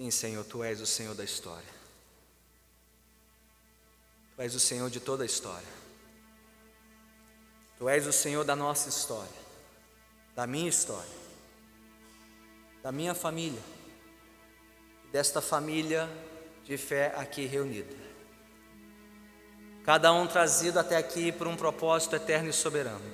Sim, 0.00 0.10
Senhor, 0.10 0.42
Tu 0.46 0.64
és 0.64 0.80
o 0.80 0.86
Senhor 0.86 1.14
da 1.14 1.22
história. 1.22 1.68
Tu 4.34 4.40
és 4.40 4.54
o 4.54 4.58
Senhor 4.58 4.88
de 4.88 4.98
toda 4.98 5.24
a 5.24 5.26
história. 5.26 5.68
Tu 7.78 7.86
és 7.86 8.06
o 8.06 8.12
Senhor 8.12 8.42
da 8.42 8.56
nossa 8.56 8.88
história, 8.88 9.28
da 10.34 10.46
minha 10.46 10.70
história, 10.70 11.12
da 12.82 12.90
minha 12.90 13.14
família, 13.14 13.60
desta 15.12 15.42
família 15.42 16.08
de 16.64 16.78
fé 16.78 17.12
aqui 17.14 17.44
reunida. 17.44 17.94
Cada 19.84 20.14
um 20.14 20.26
trazido 20.26 20.78
até 20.78 20.96
aqui 20.96 21.30
por 21.30 21.46
um 21.46 21.56
propósito 21.56 22.16
eterno 22.16 22.48
e 22.48 22.54
soberano, 22.54 23.04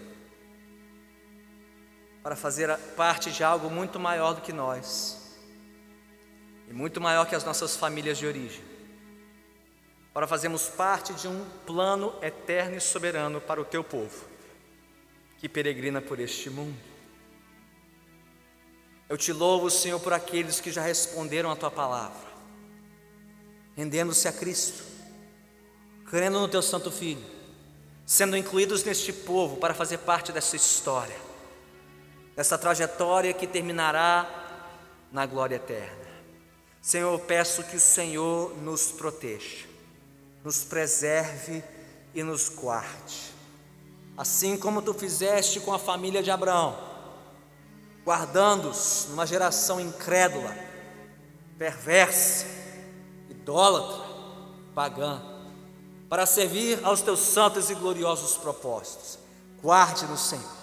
para 2.23 2.37
fazer 2.37 2.79
parte 2.95 3.33
de 3.33 3.43
algo 3.43 3.69
muito 3.69 3.99
maior 3.99 4.35
do 4.35 4.41
que 4.41 4.53
nós 4.53 5.26
e 6.69 6.73
muito 6.73 7.01
maior 7.01 7.27
que 7.27 7.35
as 7.35 7.45
nossas 7.45 7.77
famílias 7.77 8.19
de 8.19 8.27
origem, 8.27 8.65
para 10.13 10.27
fazermos 10.27 10.69
parte 10.69 11.13
de 11.15 11.29
um 11.29 11.45
plano 11.67 12.15
eterno 12.23 12.77
e 12.77 12.81
soberano 12.81 13.41
para 13.41 13.61
o 13.61 13.65
teu 13.65 13.85
povo, 13.85 14.27
que 15.39 15.49
peregrina 15.49 16.01
por 16.01 16.19
este 16.19 16.49
mundo. 16.49 16.77
Eu 19.09 19.17
te 19.17 19.33
louvo, 19.33 19.71
Senhor, 19.71 20.01
por 20.01 20.13
aqueles 20.13 20.59
que 20.59 20.73
já 20.73 20.83
responderam 20.83 21.51
a 21.51 21.57
tua 21.57 21.71
palavra, 21.71 22.27
rendendo-se 23.77 24.27
a 24.27 24.33
Cristo, 24.33 24.83
crendo 26.07 26.41
no 26.41 26.49
teu 26.49 26.63
Santo 26.63 26.91
Filho, 26.91 27.25
sendo 28.05 28.37
incluídos 28.37 28.83
neste 28.85 29.13
povo 29.13 29.59
para 29.59 29.75
fazer 29.75 29.99
parte 29.99 30.33
dessa 30.33 30.57
história, 30.57 31.17
dessa 32.35 32.57
trajetória 32.57 33.35
que 33.35 33.47
terminará 33.47 34.29
na 35.13 35.27
glória 35.27 35.57
eterna. 35.57 36.06
Senhor, 36.81 37.19
peço 37.21 37.65
que 37.65 37.77
o 37.77 37.81
Senhor 37.81 38.57
nos 38.59 38.93
proteja, 38.93 39.67
nos 40.45 40.65
preserve 40.65 41.63
e 42.15 42.23
nos 42.23 42.49
guarde. 42.49 43.35
Assim 44.17 44.57
como 44.57 44.81
tu 44.81 44.95
fizeste 44.95 45.61
com 45.61 45.75
a 45.75 45.79
família 45.79 46.23
de 46.23 46.31
Abraão, 46.31 46.79
guardando-os 48.05 49.07
numa 49.11 49.27
geração 49.27 49.81
incrédula, 49.81 50.57
perversa, 51.59 52.47
idólatra, 53.29 54.05
pagã, 54.75 55.21
para 56.09 56.25
servir 56.25 56.79
aos 56.85 57.03
teus 57.03 57.21
santos 57.21 57.69
e 57.69 57.75
gloriosos 57.75 58.37
propósitos. 58.37 59.19
Guarde-nos, 59.61 60.21
Senhor. 60.21 60.57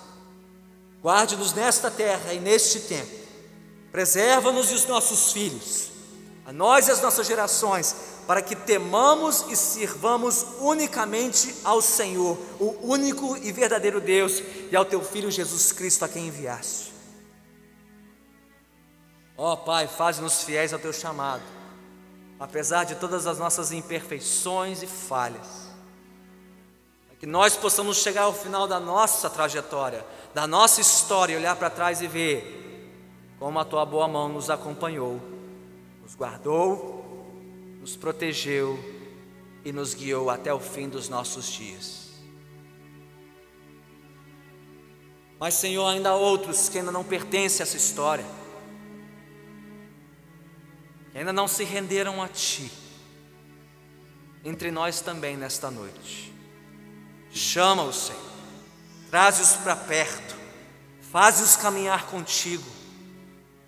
Guarde-nos 1.01 1.53
nesta 1.53 1.91
terra 1.91 2.33
e 2.33 2.39
neste 2.39 2.79
tempo. 2.79 3.23
Preserva-nos 3.91 4.71
e 4.71 4.73
os 4.73 4.85
nossos 4.85 5.33
filhos 5.33 5.92
a 6.45 6.51
nós 6.51 6.87
e 6.87 6.91
às 6.91 7.01
nossas 7.01 7.25
gerações, 7.25 7.95
para 8.27 8.41
que 8.41 8.55
temamos 8.55 9.45
e 9.49 9.55
sirvamos 9.55 10.45
unicamente 10.59 11.55
ao 11.63 11.81
Senhor, 11.81 12.37
o 12.59 12.77
único 12.81 13.37
e 13.37 13.51
verdadeiro 13.51 14.01
Deus, 14.01 14.41
e 14.69 14.75
ao 14.75 14.85
teu 14.85 15.01
Filho 15.01 15.31
Jesus 15.31 15.71
Cristo, 15.71 16.03
a 16.03 16.09
quem 16.09 16.27
enviaste. 16.27 16.93
Ó 19.37 19.53
oh, 19.53 19.57
Pai, 19.57 19.87
faz-nos 19.87 20.43
fiéis 20.43 20.73
ao 20.73 20.79
teu 20.79 20.93
chamado, 20.93 21.43
apesar 22.39 22.83
de 22.83 22.95
todas 22.95 23.25
as 23.25 23.39
nossas 23.39 23.71
imperfeições 23.71 24.83
e 24.83 24.87
falhas, 24.87 25.71
para 27.07 27.15
que 27.17 27.25
nós 27.25 27.55
possamos 27.55 27.97
chegar 27.97 28.23
ao 28.23 28.33
final 28.33 28.67
da 28.67 28.79
nossa 28.81 29.29
trajetória, 29.29 30.05
da 30.33 30.45
nossa 30.45 30.81
história, 30.81 31.37
olhar 31.37 31.55
para 31.55 31.69
trás 31.69 32.01
e 32.01 32.07
ver 32.07 32.59
como 33.39 33.59
a 33.59 33.65
tua 33.65 33.85
boa 33.85 34.07
mão 34.07 34.29
nos 34.29 34.49
acompanhou 34.49 35.32
nos 36.13 36.15
guardou, 36.15 37.25
nos 37.79 37.95
protegeu 37.95 38.77
e 39.65 39.71
nos 39.71 39.95
guiou 39.95 40.29
até 40.29 40.53
o 40.53 40.59
fim 40.59 40.87
dos 40.87 41.09
nossos 41.09 41.47
dias. 41.51 42.11
Mas, 45.39 45.55
Senhor, 45.55 45.85
ainda 45.87 46.09
há 46.09 46.15
outros 46.15 46.69
que 46.69 46.77
ainda 46.77 46.91
não 46.91 47.03
pertencem 47.03 47.61
a 47.61 47.63
essa 47.63 47.75
história, 47.75 48.25
que 51.11 51.17
ainda 51.17 51.33
não 51.33 51.47
se 51.47 51.63
renderam 51.63 52.21
a 52.21 52.27
Ti, 52.27 52.71
entre 54.45 54.69
nós 54.69 55.01
também 55.01 55.35
nesta 55.35 55.71
noite. 55.71 56.31
Chama-os, 57.31 58.07
Senhor, 58.07 58.21
traze-os 59.09 59.53
para 59.57 59.75
perto, 59.75 60.35
faze-os 61.11 61.55
caminhar 61.55 62.05
contigo 62.05 62.72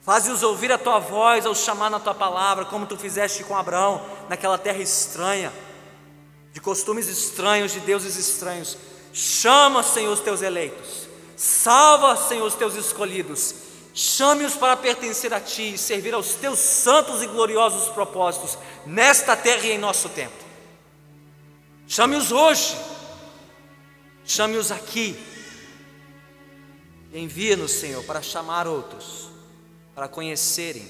Faze-os 0.06 0.44
ouvir 0.44 0.72
a 0.72 0.78
tua 0.78 1.00
voz 1.00 1.48
ao 1.48 1.56
chamar 1.56 1.90
na 1.90 2.00
tua 2.00 2.14
palavra, 2.14 2.66
como 2.66 2.86
tu 2.86 2.96
fizeste 2.96 3.44
com 3.44 3.58
Abraão, 3.58 4.06
naquela 4.30 4.56
terra 4.56 4.78
estranha, 4.78 5.52
de 6.54 6.62
costumes 6.62 7.08
estranhos, 7.08 7.72
de 7.72 7.80
deuses 7.80 8.16
estranhos. 8.16 8.78
Chama, 9.12 9.82
Senhor, 9.82 10.14
os 10.14 10.20
teus 10.20 10.44
eleitos. 10.44 11.08
Salva, 11.36 12.16
Senhor, 12.16 12.46
os 12.46 12.54
teus 12.54 12.76
escolhidos. 12.76 13.56
Chame-os 13.96 14.54
para 14.54 14.78
pertencer 14.78 15.34
a 15.34 15.42
ti 15.42 15.74
e 15.74 15.78
servir 15.78 16.14
aos 16.14 16.36
teus 16.36 16.60
santos 16.60 17.24
e 17.24 17.28
gloriosos 17.28 17.90
propósitos, 17.90 18.60
nesta 18.86 19.36
terra 19.36 19.66
e 19.66 19.72
em 19.72 19.80
nosso 19.80 20.08
tempo. 20.10 20.36
Chame-os 21.88 22.32
hoje. 22.32 22.78
Chame-os 24.24 24.72
aqui. 24.72 25.18
Envia-nos, 27.12 27.72
Senhor, 27.72 28.04
para 28.04 28.22
chamar 28.22 28.68
outros 28.68 29.25
para 29.96 30.10
conhecerem 30.10 30.86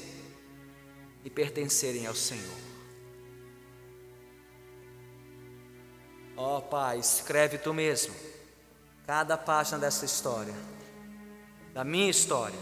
e 1.23 1.29
pertencerem 1.29 2.07
ao 2.07 2.15
Senhor. 2.15 2.65
Ó 6.35 6.57
oh, 6.57 6.61
Pai, 6.63 6.97
escreve 6.97 7.57
tu 7.57 7.73
mesmo 7.73 8.13
cada 9.05 9.37
página 9.37 9.77
dessa 9.77 10.03
história, 10.03 10.53
da 11.73 11.83
minha 11.83 12.09
história, 12.09 12.57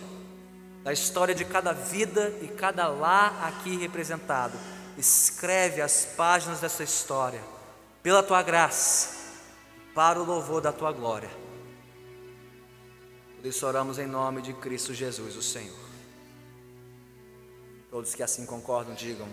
da 0.83 0.91
história 0.91 1.33
de 1.33 1.45
cada 1.45 1.71
vida 1.71 2.29
e 2.41 2.47
cada 2.49 2.87
lá 2.87 3.47
aqui 3.47 3.77
representado. 3.77 4.59
Escreve 4.97 5.81
as 5.81 6.05
páginas 6.05 6.59
dessa 6.59 6.83
história, 6.83 7.41
pela 8.03 8.21
tua 8.21 8.43
graça, 8.43 9.23
para 9.95 10.21
o 10.21 10.25
louvor 10.25 10.61
da 10.61 10.71
tua 10.71 10.91
glória. 10.91 11.31
Por 13.37 13.47
isso 13.47 13.65
oramos 13.65 13.97
em 13.97 14.05
nome 14.05 14.41
de 14.41 14.53
Cristo 14.53 14.93
Jesus, 14.93 15.35
o 15.35 15.41
Senhor. 15.41 15.82
Todos 17.93 18.15
que 18.15 18.23
assim 18.23 18.43
concordam, 18.43 18.95
digam. 18.95 19.27